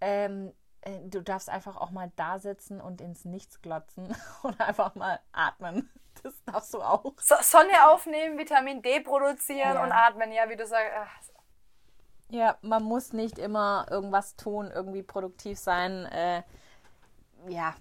[0.00, 0.52] Ähm,
[0.82, 5.18] äh, du darfst einfach auch mal da sitzen und ins Nichts glotzen oder einfach mal
[5.32, 5.90] atmen.
[6.22, 7.14] Das darfst du auch.
[7.18, 9.82] so, Sonne aufnehmen, Vitamin D produzieren Ja.
[9.84, 10.92] und atmen, ja, wie du sagst.
[10.96, 11.20] ach,
[12.30, 16.04] Ja, man muss nicht immer irgendwas tun, irgendwie produktiv sein.
[16.06, 16.42] Äh,
[17.48, 17.74] ja,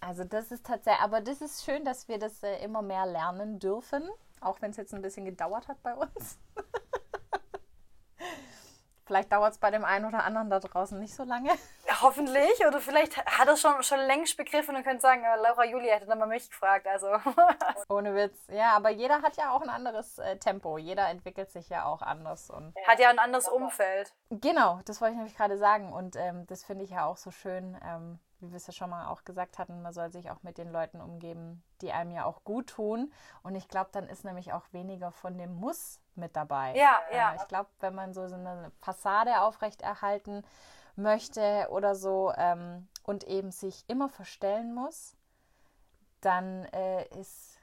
[0.00, 3.58] also das ist tatsächlich, aber das ist schön, dass wir das äh, immer mehr lernen
[3.58, 4.08] dürfen,
[4.40, 6.38] auch wenn es jetzt ein bisschen gedauert hat bei uns.
[9.08, 11.50] Vielleicht dauert es bei dem einen oder anderen da draußen nicht so lange.
[12.02, 12.66] Hoffentlich.
[12.66, 16.04] Oder vielleicht hat er schon, schon längst begriffen und könnte sagen, äh, Laura Julia hätte
[16.04, 16.86] dann mal mich gefragt.
[16.86, 17.06] Also,
[17.88, 18.38] Ohne Witz.
[18.48, 20.76] Ja, aber jeder hat ja auch ein anderes äh, Tempo.
[20.76, 24.12] Jeder entwickelt sich ja auch anders und hat ja ein anderes Umfeld.
[24.28, 25.90] Genau, das wollte ich nämlich gerade sagen.
[25.90, 28.90] Und ähm, das finde ich ja auch so schön, ähm, wie wir es ja schon
[28.90, 32.24] mal auch gesagt hatten, man soll sich auch mit den Leuten umgeben, die einem ja
[32.24, 33.12] auch gut tun.
[33.42, 36.74] Und ich glaube, dann ist nämlich auch weniger von dem Muss mit dabei.
[36.76, 37.32] Ja, ja.
[37.32, 40.44] Äh, ich glaube, wenn man so, so eine Fassade aufrechterhalten
[40.96, 45.16] möchte oder so ähm, und eben sich immer verstellen muss,
[46.20, 47.58] dann äh, ist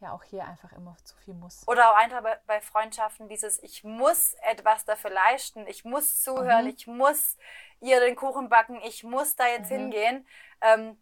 [0.00, 1.66] ja auch hier einfach immer zu viel Muss.
[1.68, 6.64] Oder auch einfach bei, bei Freundschaften dieses, ich muss etwas dafür leisten, ich muss zuhören,
[6.64, 6.70] Mhm.
[6.70, 7.36] ich muss
[7.80, 9.74] ihr den Kuchen backen, ich muss da jetzt Mhm.
[9.76, 10.28] hingehen.
[10.60, 10.98] Ähm,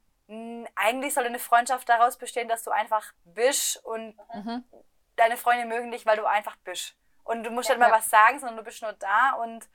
[0.75, 4.65] eigentlich soll eine Freundschaft daraus bestehen, dass du einfach bist und Mhm.
[5.17, 6.97] deine Freunde mögen dich, weil du einfach bist.
[7.25, 7.97] Und du musst nicht mal Ja.
[7.97, 9.69] was sagen, sondern du bist nur da und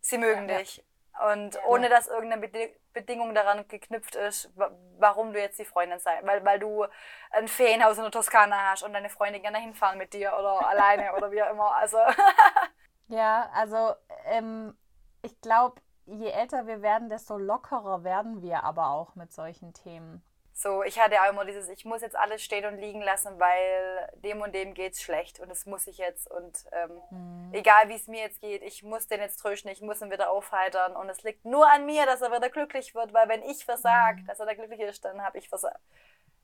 [0.00, 0.58] sie mögen Ja.
[0.58, 0.84] dich.
[1.30, 5.98] Und ohne dass irgendeine Bedi Bedingung daran geknüpft ist, wa- warum du jetzt die Freundin
[5.98, 6.18] sei.
[6.22, 6.86] Weil, weil du
[7.30, 11.14] ein Ferienhaus in der Toskana hast und deine Freunde gerne hinfahren mit dir oder alleine
[11.14, 11.76] oder wie auch immer.
[11.76, 11.98] Also
[13.08, 14.76] Ja, also ähm,
[15.22, 20.22] ich glaube, je älter wir werden, desto lockerer werden wir aber auch mit solchen Themen.
[20.52, 24.10] So, ich hatte auch immer dieses, ich muss jetzt alles stehen und liegen lassen, weil
[24.14, 27.50] dem und dem geht's schlecht und das muss ich jetzt und ähm, Mhm.
[27.52, 30.30] egal wie es mir jetzt geht, ich muss den jetzt trösten, ich muss ihn wieder
[30.30, 33.66] aufheitern und es liegt nur an mir, dass er wieder glücklich wird, weil wenn ich
[33.66, 34.26] versag, Mhm.
[34.28, 35.78] dass er da glücklich ist, dann habe ich versagt.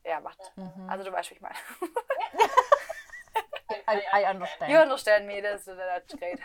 [0.05, 0.53] Ja, macht.
[0.57, 0.91] Mhm.
[0.91, 1.55] Also du weißt, wie ich meine.
[3.89, 4.71] I, I understand.
[4.71, 6.39] You understand me, ist that's great.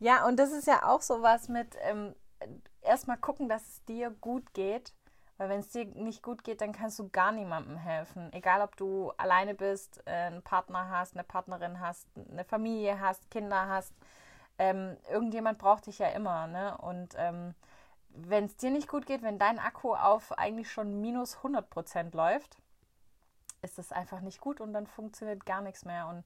[0.00, 2.14] Ja, und das ist ja auch so was mit ähm,
[2.82, 4.94] erstmal gucken, dass es dir gut geht.
[5.36, 8.30] Weil wenn es dir nicht gut geht, dann kannst du gar niemandem helfen.
[8.34, 13.30] Egal, ob du alleine bist, äh, einen Partner hast, eine Partnerin hast, eine Familie hast,
[13.30, 13.94] Kinder hast.
[14.58, 16.46] Ähm, irgendjemand braucht dich ja immer.
[16.46, 16.76] Ne?
[16.76, 17.54] Und ähm,
[18.10, 22.58] wenn es dir nicht gut geht, wenn dein Akku auf eigentlich schon minus 100% läuft,
[23.62, 26.06] ist das einfach nicht gut und dann funktioniert gar nichts mehr.
[26.08, 26.24] Und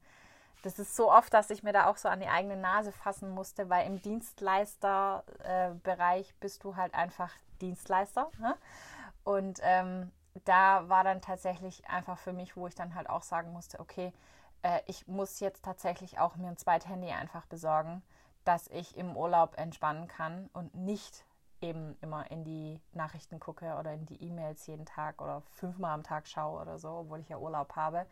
[0.65, 3.29] das ist so oft, dass ich mir da auch so an die eigene Nase fassen
[3.31, 8.31] musste, weil im Dienstleisterbereich bist du halt einfach Dienstleister.
[8.39, 8.57] Ne?
[9.25, 10.11] Und ähm,
[10.47, 14.15] da war dann tatsächlich einfach für mich, wo ich dann halt auch sagen musste, okay,
[14.63, 18.01] äh, ich muss jetzt tatsächlich auch mir ein zweites Handy einfach besorgen,
[18.45, 21.27] dass ich im Urlaub entspannen kann und nicht
[21.61, 26.03] eben immer in die Nachrichten gucke oder in die E-Mails jeden Tag oder fünfmal am
[26.03, 28.07] Tag schaue oder so, obwohl ich ja Urlaub habe.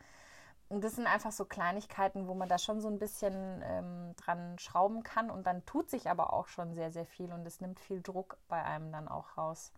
[0.73, 4.59] Und das sind einfach so Kleinigkeiten, wo man da schon so ein bisschen ähm, dran
[4.59, 7.79] schrauben kann und dann tut sich aber auch schon sehr, sehr viel und es nimmt
[7.79, 9.71] viel Druck bei einem dann auch raus.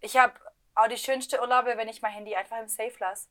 [0.00, 0.34] Ich habe
[0.74, 3.28] auch die schönste Urlaube, wenn ich mein Handy einfach im Safe lasse.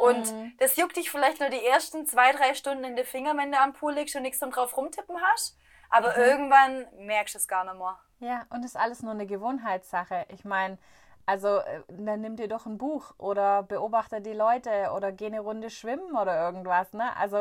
[0.00, 0.54] Und Mhm.
[0.58, 3.60] das juckt dich vielleicht nur die ersten zwei, drei Stunden in die Finger, wenn du
[3.60, 5.56] am Pool liegst und nichts zum drauf rumtippen hast.
[5.88, 6.22] Aber Mhm.
[6.24, 7.96] irgendwann merkst du es gar nicht mehr.
[8.18, 10.26] Ja, und das ist alles nur eine Gewohnheitssache.
[10.30, 10.78] Ich meine,
[11.26, 15.40] also äh, dann nimm dir doch ein Buch oder beobachte die Leute oder geh eine
[15.40, 17.16] Runde schwimmen oder irgendwas, ne?
[17.16, 17.38] Also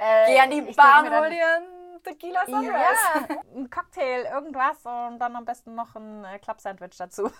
[0.00, 2.72] äh, Geh an die dann- hol dir einen Tequila Sunrise.
[2.72, 3.26] Ja,
[3.56, 7.30] ein Cocktail, irgendwas und dann am besten noch ein äh, Club-Sandwich dazu.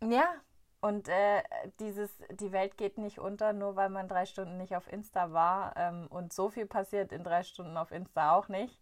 [0.02, 0.26] ja,
[0.80, 1.42] und äh,
[1.80, 5.72] dieses, die Welt geht nicht unter, nur weil man drei Stunden nicht auf Insta war.
[5.76, 8.78] Ähm, und so viel passiert in drei Stunden auf Insta auch nicht.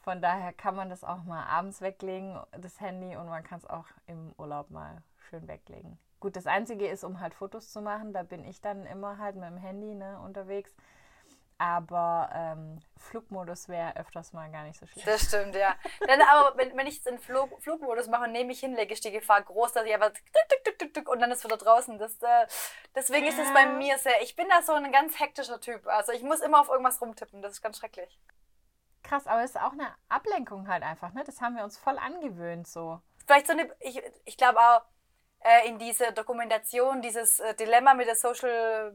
[0.00, 3.66] Von daher kann man das auch mal abends weglegen, das Handy, und man kann es
[3.66, 5.98] auch im Urlaub mal schön weglegen.
[6.20, 9.36] Gut, das Einzige ist, um halt Fotos zu machen, da bin ich dann immer halt
[9.36, 10.74] mit dem Handy ne, unterwegs.
[11.60, 15.06] Aber ähm, Flugmodus wäre öfters mal gar nicht so schlecht.
[15.06, 15.74] Das stimmt, ja.
[16.06, 19.10] Dann aber, wenn, wenn ich es in Flug, Flugmodus mache, nehme ich hinlege, ist die
[19.10, 21.98] Gefahr groß, dass ich einfach tuk, tuk, tuk, tuk, tuk, und dann ist wieder draußen.
[21.98, 22.46] Das, äh,
[22.94, 25.84] deswegen ist es bei mir sehr, ich bin da so ein ganz hektischer Typ.
[25.88, 28.20] Also ich muss immer auf irgendwas rumtippen, das ist ganz schrecklich.
[29.02, 31.24] Krass, aber es ist auch eine Ablenkung halt einfach, ne?
[31.24, 33.00] Das haben wir uns voll angewöhnt so.
[33.26, 34.82] Vielleicht so eine, ich, ich glaube auch,
[35.40, 38.92] äh, in diese Dokumentation, dieses äh, Dilemma mit den Social,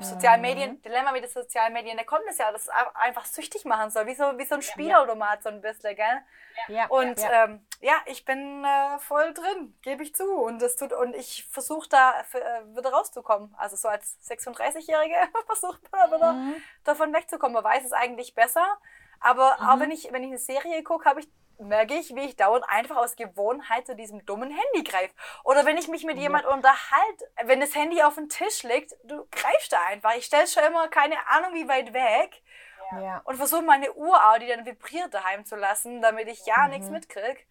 [0.00, 3.64] sozialen Medien, Dilemma mit den sozialen Medien, da kommt es ja, dass es einfach süchtig
[3.64, 6.22] machen soll, wie so, wie so ein Spielautomat so ein bisschen, gell?
[6.66, 7.44] Ja, Und ja.
[7.44, 10.24] ähm, ja, ich bin äh, voll drin, gebe ich zu.
[10.34, 13.54] Und das tut und ich versuche da äh, wieder rauszukommen.
[13.56, 15.14] Also so als 36-Jährige
[15.46, 16.54] versucht man wieder Mhm.
[16.82, 17.54] davon wegzukommen.
[17.54, 18.78] Man weiß es eigentlich besser.
[19.24, 19.68] Aber Mhm.
[19.68, 22.64] auch wenn ich, wenn ich eine Serie gucke, habe ich merke ich, wie ich dauernd
[22.68, 25.14] einfach aus Gewohnheit zu diesem dummen Handy greife.
[25.44, 29.24] Oder wenn ich mich mit jemand unterhalte, wenn das Handy auf dem Tisch liegt, du
[29.30, 30.14] greifst da einfach.
[30.16, 32.42] Ich stelle schon immer keine Ahnung wie weit weg
[33.00, 33.22] ja.
[33.24, 36.90] und versuche meine Uhr auch, die dann vibriert daheim zu lassen, damit ich ja nichts
[36.90, 37.46] mitkrieg.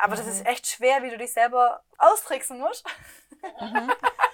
[0.00, 2.86] Aber das ist echt schwer, wie du dich selber austricksen musst.
[3.58, 3.88] Da-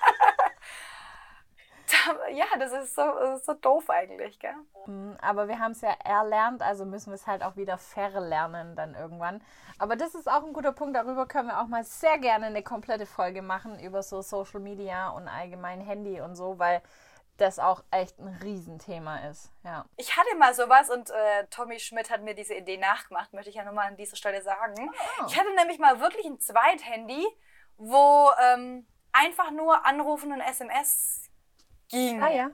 [2.32, 4.54] ja, das ist so, das ist so doof eigentlich, gell?
[4.86, 8.76] Mhm, Aber wir haben es ja erlernt, also müssen wir es halt auch wieder verlernen
[8.76, 9.42] dann irgendwann.
[9.78, 12.62] Aber das ist auch ein guter Punkt, darüber können wir auch mal sehr gerne eine
[12.62, 16.82] komplette Folge machen, über so Social Media und allgemein Handy und so, weil
[17.36, 19.50] das auch echt ein Riesenthema ist.
[19.64, 19.84] Ja.
[19.96, 23.56] Ich hatte mal sowas und äh, Tommy Schmidt hat mir diese Idee nachgemacht, möchte ich
[23.56, 24.92] ja nochmal an dieser Stelle sagen.
[25.26, 27.26] Ich hatte nämlich mal wirklich ein Zweithandy,
[27.76, 31.23] wo ähm, einfach nur Anrufen und SMS
[31.88, 32.22] ging.
[32.22, 32.50] Ah ja.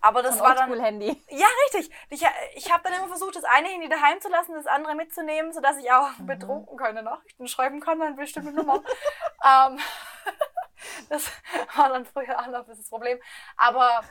[0.00, 0.70] Aber das Ein war dann.
[0.70, 1.24] Oldschool-Handy.
[1.28, 1.94] Ja, richtig.
[2.08, 5.52] Ich, ich habe dann immer versucht, das eine Handy daheim zu lassen, das andere mitzunehmen,
[5.52, 8.80] sodass ich auch betrunken keine Nachrichten schreiben kann an bestimmte Nummern.
[9.44, 9.78] ähm,
[11.10, 11.30] das
[11.76, 13.18] war dann früher auch noch das Problem.
[13.56, 14.02] Aber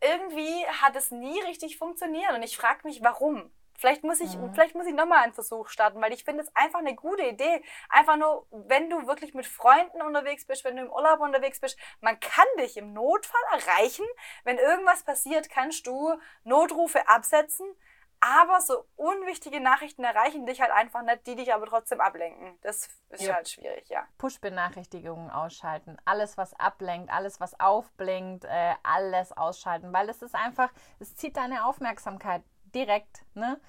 [0.00, 3.52] irgendwie hat es nie richtig funktioniert und ich frage mich, warum.
[3.78, 6.78] Vielleicht muss ich, vielleicht muss ich nochmal einen Versuch starten, weil ich finde es einfach
[6.78, 7.62] eine gute Idee.
[7.88, 11.78] Einfach nur, wenn du wirklich mit Freunden unterwegs bist, wenn du im Urlaub unterwegs bist,
[12.00, 14.04] man kann dich im Notfall erreichen.
[14.44, 16.14] Wenn irgendwas passiert, kannst du
[16.44, 17.66] Notrufe absetzen.
[18.24, 22.56] Aber so unwichtige Nachrichten erreichen dich halt einfach nicht, die dich aber trotzdem ablenken.
[22.62, 23.34] Das ist Ja.
[23.34, 24.06] halt schwierig, ja.
[24.18, 30.70] Push-Benachrichtigungen ausschalten, alles was ablenkt, alles was aufblinkt, äh, alles ausschalten, weil es ist einfach,
[31.00, 32.44] es zieht deine Aufmerksamkeit
[32.74, 33.60] direkt, ne?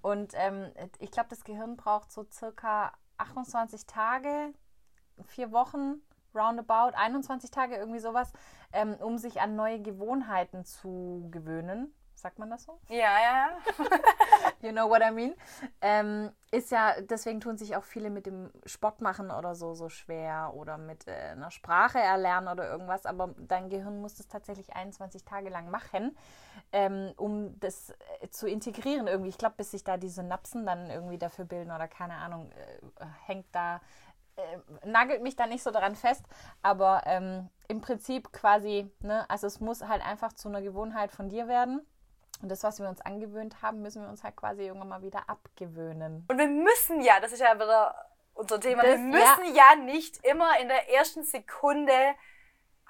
[0.00, 4.52] Und ähm, ich glaube, das Gehirn braucht so circa 28 Tage,
[5.26, 6.00] vier Wochen,
[6.34, 8.32] roundabout, 21 Tage, irgendwie sowas,
[8.72, 11.92] ähm, um sich an neue Gewohnheiten zu gewöhnen.
[12.18, 12.80] Sagt man das so?
[12.88, 13.58] Ja, ja, ja.
[14.60, 15.34] You know what I mean?
[15.80, 19.88] Ähm, ist ja, deswegen tun sich auch viele mit dem Sport machen oder so so
[19.88, 24.74] schwer oder mit äh, einer Sprache erlernen oder irgendwas, aber dein Gehirn muss das tatsächlich
[24.74, 26.16] 21 Tage lang machen,
[26.72, 27.90] ähm, um das
[28.20, 29.28] äh, zu integrieren irgendwie.
[29.28, 33.04] Ich glaube, bis sich da die Synapsen dann irgendwie dafür bilden oder keine Ahnung, äh,
[33.26, 33.80] hängt da,
[34.36, 36.24] äh, nagelt mich da nicht so daran fest,
[36.62, 41.28] aber ähm, im Prinzip quasi, ne, also es muss halt einfach zu einer Gewohnheit von
[41.28, 41.86] dir werden.
[42.40, 45.28] Und das, was wir uns angewöhnt haben, müssen wir uns halt quasi irgendwann mal wieder
[45.28, 46.24] abgewöhnen.
[46.28, 47.94] Und wir müssen ja, das ist ja wieder
[48.34, 49.74] unser Thema, wir Das- müssen ja.
[49.74, 52.14] nicht immer in der ersten Sekunde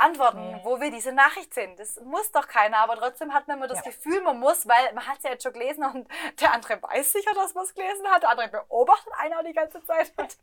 [0.00, 0.60] antworten, Nee.
[0.62, 1.80] wo wir diese Nachricht sind.
[1.80, 3.90] Das muss doch keiner, aber trotzdem hat man immer das Ja.
[3.90, 6.06] Gefühl, man muss, weil man hat es ja jetzt schon gelesen und
[6.40, 9.52] der andere weiß sicher, dass man es gelesen hat, der andere beobachtet einen auch die
[9.54, 10.12] ganze Zeit.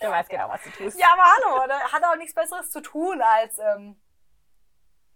[0.00, 0.98] Der weiß genau, was du tust.
[0.98, 4.00] Ja, aber hallo, der hat auch nichts Besseres zu tun, als ähm,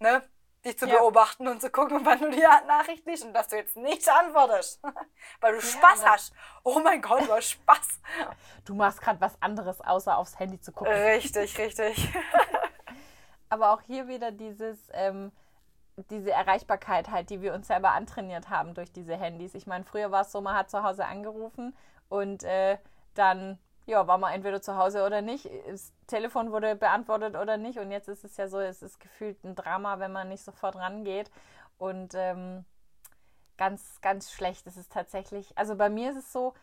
[0.00, 0.22] ne,
[0.64, 0.98] dich zu Ja.
[0.98, 4.80] beobachten und zu gucken, wann du die Nachricht liest und dass du jetzt nicht antwortest.
[5.40, 6.32] Weil du Spaß aber- hast.
[6.62, 8.00] Oh mein Gott, du hast Spaß.
[8.64, 10.92] Du machst gerade was anderes, außer aufs Handy zu gucken.
[10.92, 12.08] Richtig, richtig.
[13.50, 15.30] Aber auch hier wieder dieses, ähm,
[16.10, 19.54] diese Erreichbarkeit halt, die wir uns selber antrainiert haben durch diese Handys.
[19.54, 21.76] Ich meine, früher war es so, man hat zu Hause angerufen
[22.08, 22.78] und äh,
[23.14, 25.48] dann ja, war man entweder zu Hause oder nicht.
[25.68, 27.78] Das Telefon wurde beantwortet oder nicht.
[27.78, 30.76] Und jetzt ist es ja so, es ist gefühlt ein Drama, wenn man nicht sofort
[30.76, 31.30] rangeht.
[31.76, 32.64] Und ähm,
[33.56, 35.56] ganz, ganz schlecht ist es tatsächlich.
[35.56, 36.54] Also bei mir ist es so,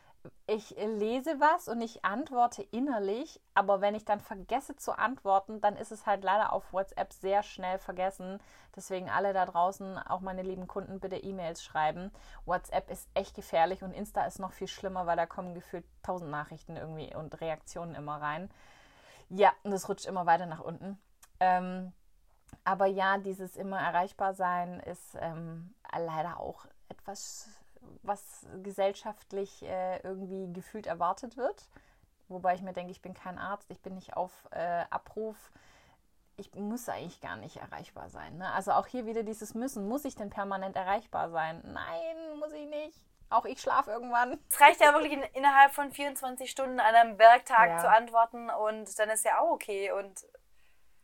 [0.46, 5.76] ich lese was und ich antworte innerlich, aber wenn ich dann vergesse zu antworten, dann
[5.76, 8.40] ist es halt leider auf WhatsApp sehr schnell vergessen.
[8.76, 12.12] Deswegen alle da draußen, auch meine lieben Kunden, bitte E-Mails schreiben.
[12.46, 16.30] WhatsApp ist echt gefährlich und Insta ist noch viel schlimmer, weil da kommen gefühlt tausend
[16.30, 18.50] Nachrichten irgendwie und Reaktionen immer rein.
[19.30, 21.00] Ja, und es rutscht immer weiter nach unten.
[21.40, 21.94] Ähm,
[22.64, 27.48] aber ja, dieses immer erreichbar sein ist ähm, leider auch etwas,
[28.04, 31.70] was gesellschaftlich äh, irgendwie gefühlt erwartet wird.
[32.28, 35.52] Wobei ich mir denke, ich bin kein Arzt, ich bin nicht auf äh, Abruf.
[36.38, 38.38] Ich muss eigentlich gar nicht erreichbar sein.
[38.38, 38.52] Ne?
[38.54, 39.88] Also auch hier wieder dieses Müssen.
[39.88, 41.62] Muss ich denn permanent erreichbar sein?
[41.66, 42.98] Nein, muss ich nicht.
[43.30, 44.40] Auch ich schlafe irgendwann.
[44.50, 47.78] Es reicht ja wirklich in, innerhalb von 24 Stunden an einem Werktag Ja.
[47.80, 49.92] zu antworten und dann ist ja auch okay.
[49.92, 50.26] Und,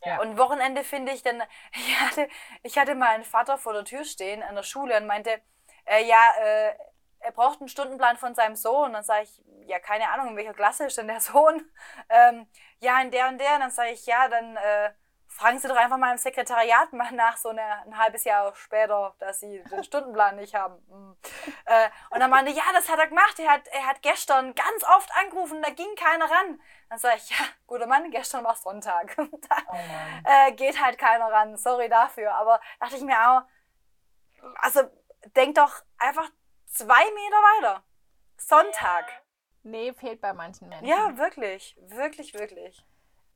[0.04, 0.20] Ja.
[0.20, 2.28] und Wochenende finde ich dann, ich hatte,
[2.62, 5.30] ich hatte meinen Vater vor der Tür stehen an der Schule und meinte,
[5.88, 6.74] äh, ja, äh,
[7.20, 8.92] er braucht einen Stundenplan von seinem Sohn.
[8.92, 11.62] Dann sage ich, ja, keine Ahnung, in welcher Klasse ist denn der Sohn?
[12.08, 12.46] Ähm,
[12.80, 13.54] ja, in der und der.
[13.54, 14.90] Und dann sage ich, ja, dann äh,
[15.26, 19.14] fragen Sie doch einfach mal im Sekretariat mal nach, so eine, ein halbes Jahr später,
[19.18, 20.82] dass Sie den Stundenplan nicht haben.
[20.88, 21.16] Hm.
[21.66, 23.38] Äh, und dann meinte, ja, das hat er gemacht.
[23.38, 26.60] Er hat, er hat gestern ganz oft angerufen, da ging keiner ran.
[26.88, 29.16] Dann sage ich, ja, guter Mann, gestern war Sonntag.
[29.48, 31.56] da äh, geht halt keiner ran.
[31.56, 32.34] Sorry dafür.
[32.34, 33.42] Aber dachte ich mir auch,
[34.60, 34.80] also
[35.36, 36.28] denk doch einfach
[36.66, 37.84] zwei Meter weiter.
[38.36, 39.06] Sonntag.
[39.62, 40.86] Nee, fehlt bei manchen Menschen.
[40.86, 41.76] Ja, wirklich.
[41.80, 42.84] Wirklich, wirklich.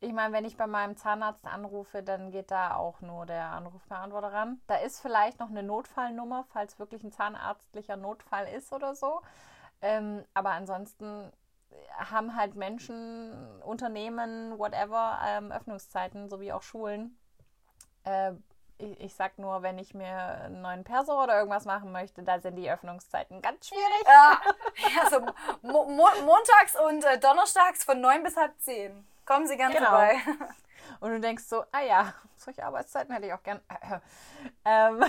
[0.00, 4.32] Ich meine, wenn ich bei meinem Zahnarzt anrufe, dann geht da auch nur der Anrufbeantworter
[4.32, 4.60] ran.
[4.66, 9.20] Da ist vielleicht noch eine Notfallnummer, falls wirklich ein zahnärztlicher Notfall ist oder so.
[9.80, 11.32] Ähm, aber ansonsten
[11.96, 17.18] haben halt Menschen, Unternehmen, whatever, ähm, Öffnungszeiten, sowie auch Schulen.
[18.04, 18.32] Äh,
[18.82, 22.40] ich, ich sag nur, wenn ich mir einen neuen Perso oder irgendwas machen möchte, da
[22.40, 24.04] sind die Öffnungszeiten ganz schwierig.
[24.06, 24.40] Ja,
[25.02, 25.20] also
[25.62, 29.06] mo mo montags und äh, donnerstags von neun bis halb zehn.
[29.24, 29.88] Kommen Sie gerne Genau.
[29.90, 30.16] vorbei.
[31.00, 33.60] Und du denkst so, ah ja, solche Arbeitszeiten hätte ich auch gern.
[34.64, 35.04] ähm,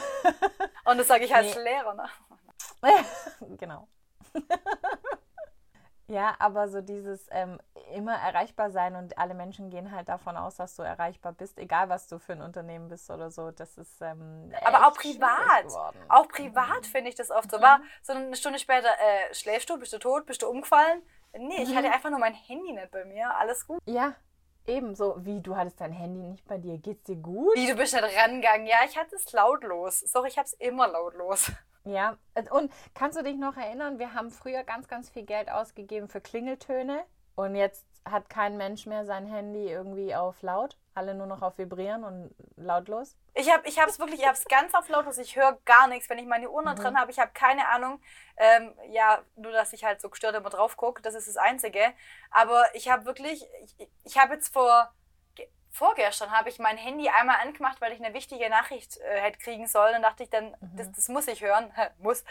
[0.86, 1.64] Und das sage ich als Nee.
[1.64, 1.94] Lehrer.
[1.96, 2.08] Ne?
[3.58, 3.88] genau.
[6.08, 7.60] Ja, aber so dieses ähm,
[7.94, 11.90] immer erreichbar sein und alle Menschen gehen halt davon aus, dass du erreichbar bist, egal
[11.90, 13.52] was du für ein Unternehmen bist oder so.
[13.52, 15.66] Das ist ähm, Aber auch privat.
[16.10, 17.62] Auch privat finde ich das oft so.
[17.62, 21.02] War so eine Stunde später, äh, schläfst du, bist du tot, bist du umgefallen?
[21.38, 23.36] Nee, ich hatte einfach nur mein Handy nicht bei mir.
[23.38, 23.80] Alles gut.
[23.86, 24.14] Ja,
[24.68, 26.78] ebenso wie du hattest dein Handy nicht bei dir.
[26.78, 27.56] Geht's dir gut?
[27.56, 28.68] Wie, du bist nicht rangegangen?
[28.68, 30.02] Ja, ich hatte es lautlos.
[30.02, 31.52] Sorry, ich habe es immer lautlos.
[31.86, 32.18] Ja,
[32.52, 36.22] und kannst du dich noch erinnern, wir haben früher ganz, ganz viel Geld ausgegeben für
[36.22, 37.04] Klingeltöne
[37.36, 41.58] und jetzt hat kein Mensch mehr sein Handy irgendwie auf laut, alle nur noch auf
[41.58, 43.16] vibrieren und lautlos.
[43.34, 45.18] Ich habe ich es wirklich, ich habe es ganz auf lautlos.
[45.18, 46.10] Ich höre gar nichts.
[46.10, 48.00] Wenn ich meine Uhr noch dran habe, ich habe keine Ahnung.
[48.38, 51.02] Ähm, ja, nur, dass ich halt so gestört immer drauf gucke.
[51.02, 51.80] Das ist das Einzige.
[52.30, 54.94] Aber ich habe wirklich, ich, ich habe jetzt vor,
[55.74, 59.68] vorgestern habe ich mein Handy einmal angemacht, weil ich eine wichtige Nachricht äh, hätte kriegen
[59.68, 59.94] sollen.
[59.94, 61.74] Dann dachte ich dann, das, das muss ich hören.
[62.00, 62.24] muss.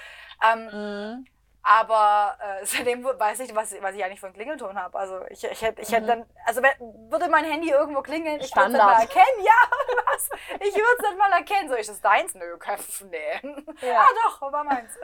[0.43, 1.26] Ähm,
[1.64, 4.99] Aber äh, seitdem weiß ich, was, was ich eigentlich für einen Klingelton habe.
[4.99, 8.72] Also ich, ich hätte ich hätt dann, also würde mein Handy irgendwo klingeln, ich würde
[8.72, 8.84] es Standard.
[8.84, 9.24] mal erkennen.
[9.45, 10.30] Ja, was?
[10.61, 11.68] Ich würde es nicht mal erkennen.
[11.68, 12.34] So, ist das deins?
[12.34, 12.78] Nö, kein,
[13.11, 13.40] nee.
[13.80, 14.01] Ja.
[14.03, 14.99] Ah doch, war meins.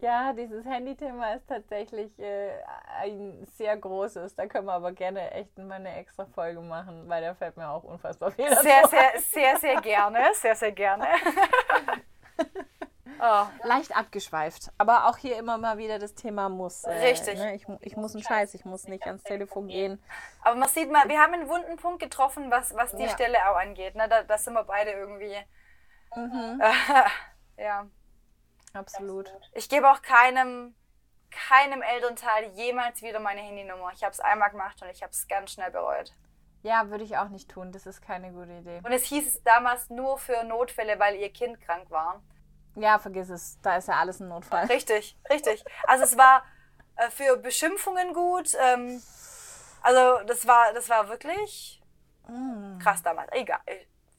[0.00, 2.52] Ja, dieses Handy-Thema ist tatsächlich äh,
[3.00, 4.34] ein sehr großes.
[4.34, 7.68] Da können wir aber gerne echt mal eine extra Folge machen, weil da fällt mir
[7.68, 10.20] auch unfassbar viel dazu Sehr, sehr, sehr, sehr gerne.
[10.34, 11.06] Sehr, sehr gerne.
[13.20, 13.46] oh.
[13.64, 14.70] leicht abgeschweift.
[14.78, 16.84] Aber auch hier immer mal wieder das Thema muss.
[16.84, 17.38] Äh, Richtig.
[17.38, 17.54] Ne?
[17.54, 20.02] Ich, ich muss einen Scheiß, ich muss nicht ans Telefon gehen.
[20.42, 23.10] Aber man sieht mal, wir haben einen wunden Punkt getroffen, was, was die Ja.
[23.10, 23.96] Stelle auch angeht.
[23.96, 24.08] Ne?
[24.08, 25.36] Da, da sind wir beide irgendwie.
[26.16, 26.62] Mhm.
[27.58, 27.86] ja.
[28.72, 29.32] Absolut.
[29.52, 30.74] Ich gebe auch keinem,
[31.30, 33.90] keinem Elternteil jemals wieder meine Handynummer.
[33.94, 36.14] Ich habe es einmal gemacht und ich habe es ganz schnell bereut.
[36.62, 37.72] Ja, würde ich auch nicht tun.
[37.72, 38.80] Das ist keine gute Idee.
[38.84, 42.22] Und es hieß es damals nur für Notfälle, weil ihr Kind krank war.
[42.76, 43.58] Ja, vergiss es.
[43.62, 44.66] Da ist ja alles ein Notfall.
[44.66, 45.64] Richtig, richtig.
[45.86, 46.44] Also es war
[46.96, 48.54] äh, für Beschimpfungen gut.
[48.60, 49.02] Ähm,
[49.82, 51.78] also das war, das war wirklich
[52.28, 52.78] Mm.
[52.78, 53.32] krass damals.
[53.32, 53.58] Egal.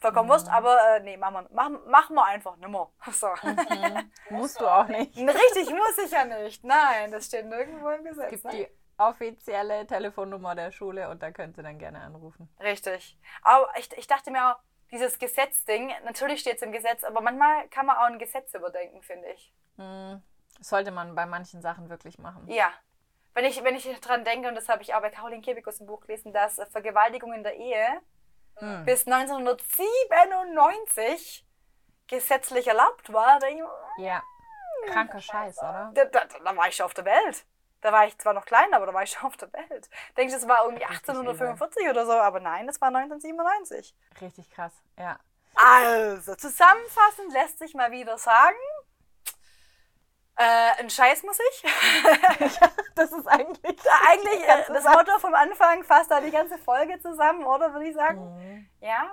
[0.02, 2.90] Vollkommen Wurst, aber äh, nee, machen wir, machen, machen wir einfach nimmer.
[3.12, 3.30] So.
[4.32, 5.16] Musst du auch nicht.
[5.16, 6.64] Richtig, muss ich ja nicht.
[6.64, 8.30] Nein, das steht nirgendwo im Es Gesetz.
[8.32, 8.52] gibt Ne?
[8.52, 12.50] die offizielle Telefonnummer der Schule und da könnt ihr dann gerne anrufen.
[12.60, 13.18] Richtig.
[13.44, 14.60] Aber ich, ich dachte mir auch,
[14.92, 19.02] dieses Gesetzding, natürlich steht es im Gesetz, aber manchmal kann man auch ein Gesetz überdenken,
[19.04, 19.54] finde ich.
[19.78, 20.22] Hm,
[20.60, 22.48] sollte man bei manchen Sachen wirklich machen.
[22.50, 22.72] Ja.
[23.34, 25.86] Wenn ich, wenn ich dran denke, und das habe ich auch bei Caroline Kebekus im
[25.88, 28.02] Buch gelesen, dass äh, Vergewaltigung in der Ehe
[28.58, 28.86] Hm.
[28.86, 31.46] bis 1997
[32.08, 33.48] gesetzlich erlaubt war, da,
[33.98, 34.22] Ja.
[34.88, 35.92] Kranker Scheiß, oder?
[35.94, 37.46] da, da, da war ich schon auf der Welt.
[37.82, 39.90] Da war ich zwar noch klein, aber da war ich schon auf der Welt.
[40.16, 43.96] Denke ich, das war irgendwie Richtig 1845 oder so, aber nein, das war 1997.
[44.22, 44.74] Richtig krass.
[44.98, 45.20] Ja.
[45.56, 48.56] Also, zusammenfassend lässt sich mal wieder sagen,
[50.38, 51.64] äh, ein Scheiß muss ich.
[52.96, 53.80] Das ist eigentlich.
[54.10, 57.96] Eigentlich äh, das Motto vom Anfang fasst da die ganze Folge zusammen, oder würde ich
[57.96, 58.20] sagen?
[58.38, 58.70] Mhm.
[58.82, 59.12] Ja.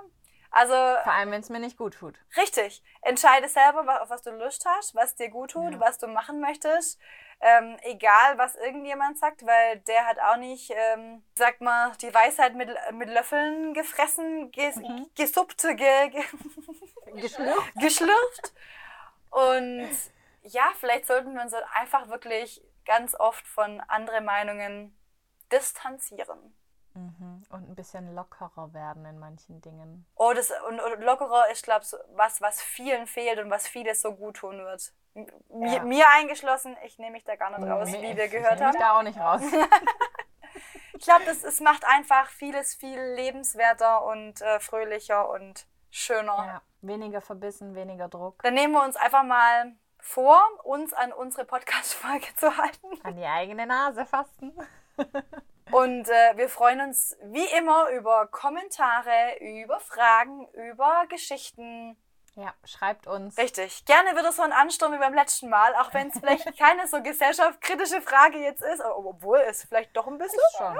[0.51, 2.15] Also, Vor allem, wenn es mir nicht gut tut.
[2.35, 2.83] richtig.
[3.01, 5.79] Entscheide selber, auf was du Lust hast, was dir gut tut, Ja.
[5.79, 6.99] was du machen möchtest.
[7.39, 12.53] Ähm, egal, was irgendjemand sagt, weil der hat auch nicht, ähm, sag mal, die Weisheit
[12.55, 15.09] mit, mit Löffeln gefressen, ges, Mhm.
[15.15, 16.23] gesuppt, ge, ge,
[17.13, 17.73] Geschlürft?
[17.79, 18.53] geschlürft.
[19.29, 19.89] Und
[20.53, 24.97] ja, vielleicht sollten wir uns dann einfach wirklich ganz oft von anderen Meinungen
[25.51, 26.55] distanzieren.
[26.93, 27.43] Mhm.
[27.49, 30.05] Und ein bisschen lockerer werden in manchen Dingen.
[30.15, 34.01] Oh, das, und, und lockerer ist, glaube ich, was, was vielen fehlt und was vieles
[34.01, 34.91] so gut tun wird.
[35.15, 35.83] M- Mir, Ja.
[35.83, 38.67] mir eingeschlossen, ich nehme mich da gar nicht raus, Nee, wie wir ich gehört mich
[38.67, 38.77] haben.
[38.79, 39.41] da auch nicht raus.
[40.93, 46.35] Ich glaube, es macht einfach vieles viel lebenswerter und äh, fröhlicher und schöner.
[46.45, 46.61] ja.
[46.81, 48.41] Weniger verbissen, weniger Druck.
[48.43, 52.87] Dann nehmen wir uns einfach mal vor, uns an unsere Podcast-Folge zu halten.
[53.03, 54.53] An die eigene Nase fassen.
[55.71, 61.95] Und äh, wir freuen uns wie immer über Kommentare, über Fragen, über Geschichten.
[62.35, 63.37] Ja, schreibt uns.
[63.37, 63.85] Richtig.
[63.85, 66.87] Gerne wird es so ein Ansturm wie beim letzten Mal, auch wenn es vielleicht keine
[66.87, 70.39] so gesellschaftskritische Frage jetzt ist, obwohl es vielleicht doch ein bisschen.
[70.57, 70.77] Schon.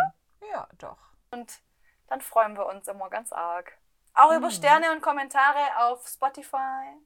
[0.51, 0.97] Ja, doch.
[1.32, 1.59] Und
[2.07, 3.78] dann freuen wir uns immer ganz arg.
[4.15, 6.97] Auch über Sterne und Kommentare auf Spotify.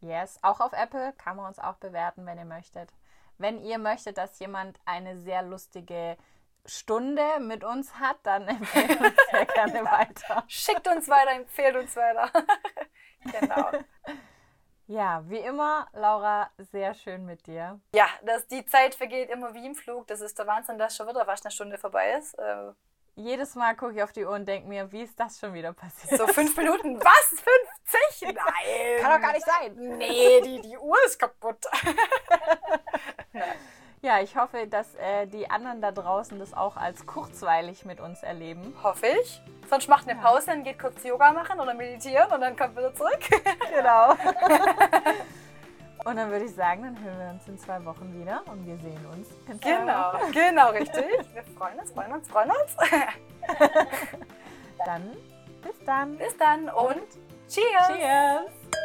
[0.00, 2.90] Yes, auch auf Apple kann man uns auch bewerten, wenn ihr möchtet.
[3.38, 6.16] Wenn ihr möchtet, dass jemand eine sehr lustige
[6.66, 10.44] Stunde mit uns hat, dann empfehlen uns sehr gerne weiter.
[10.46, 12.30] Schickt uns weiter, empfehlt uns weiter.
[13.24, 13.70] genau.
[14.86, 17.80] Ja, wie immer, Laura, sehr schön mit dir.
[17.94, 20.08] Ja, das, die Zeit vergeht immer wie im Flug.
[20.08, 22.36] Das ist der Wahnsinn, dass schon wieder fast eine Stunde vorbei ist.
[23.20, 25.72] Jedes Mal gucke ich auf die Uhr und denke mir, wie ist das schon wieder
[25.74, 26.18] passiert?
[26.18, 26.98] so fünf Minuten.
[26.98, 27.42] Was?
[28.10, 28.34] 50?
[28.34, 29.02] Nein.
[29.02, 29.74] Kann doch gar nicht sein.
[29.98, 31.64] Nee, die, die Uhr ist kaputt.
[34.02, 38.22] Ja, ich hoffe, dass äh, die anderen da draußen das auch als kurzweilig mit uns
[38.22, 38.74] erleben.
[38.82, 39.42] Hoffe ich.
[39.68, 42.94] Sonst macht eine Pause, dann geht kurz Yoga machen oder meditieren und dann kommt wieder
[42.94, 43.20] zurück.
[43.68, 44.14] Genau.
[46.04, 48.76] und dann würde ich sagen, dann hören wir uns in zwei Wochen wieder und wir
[48.78, 50.32] sehen uns in zwei Genau, Wochen.
[50.32, 51.04] genau, richtig.
[51.32, 52.76] Wir freuen uns, freuen uns, freuen uns.
[54.84, 55.16] Dann
[55.62, 56.16] bis dann.
[56.16, 57.02] Bis dann und
[57.48, 57.88] Cheers.
[57.88, 58.79] Cheers.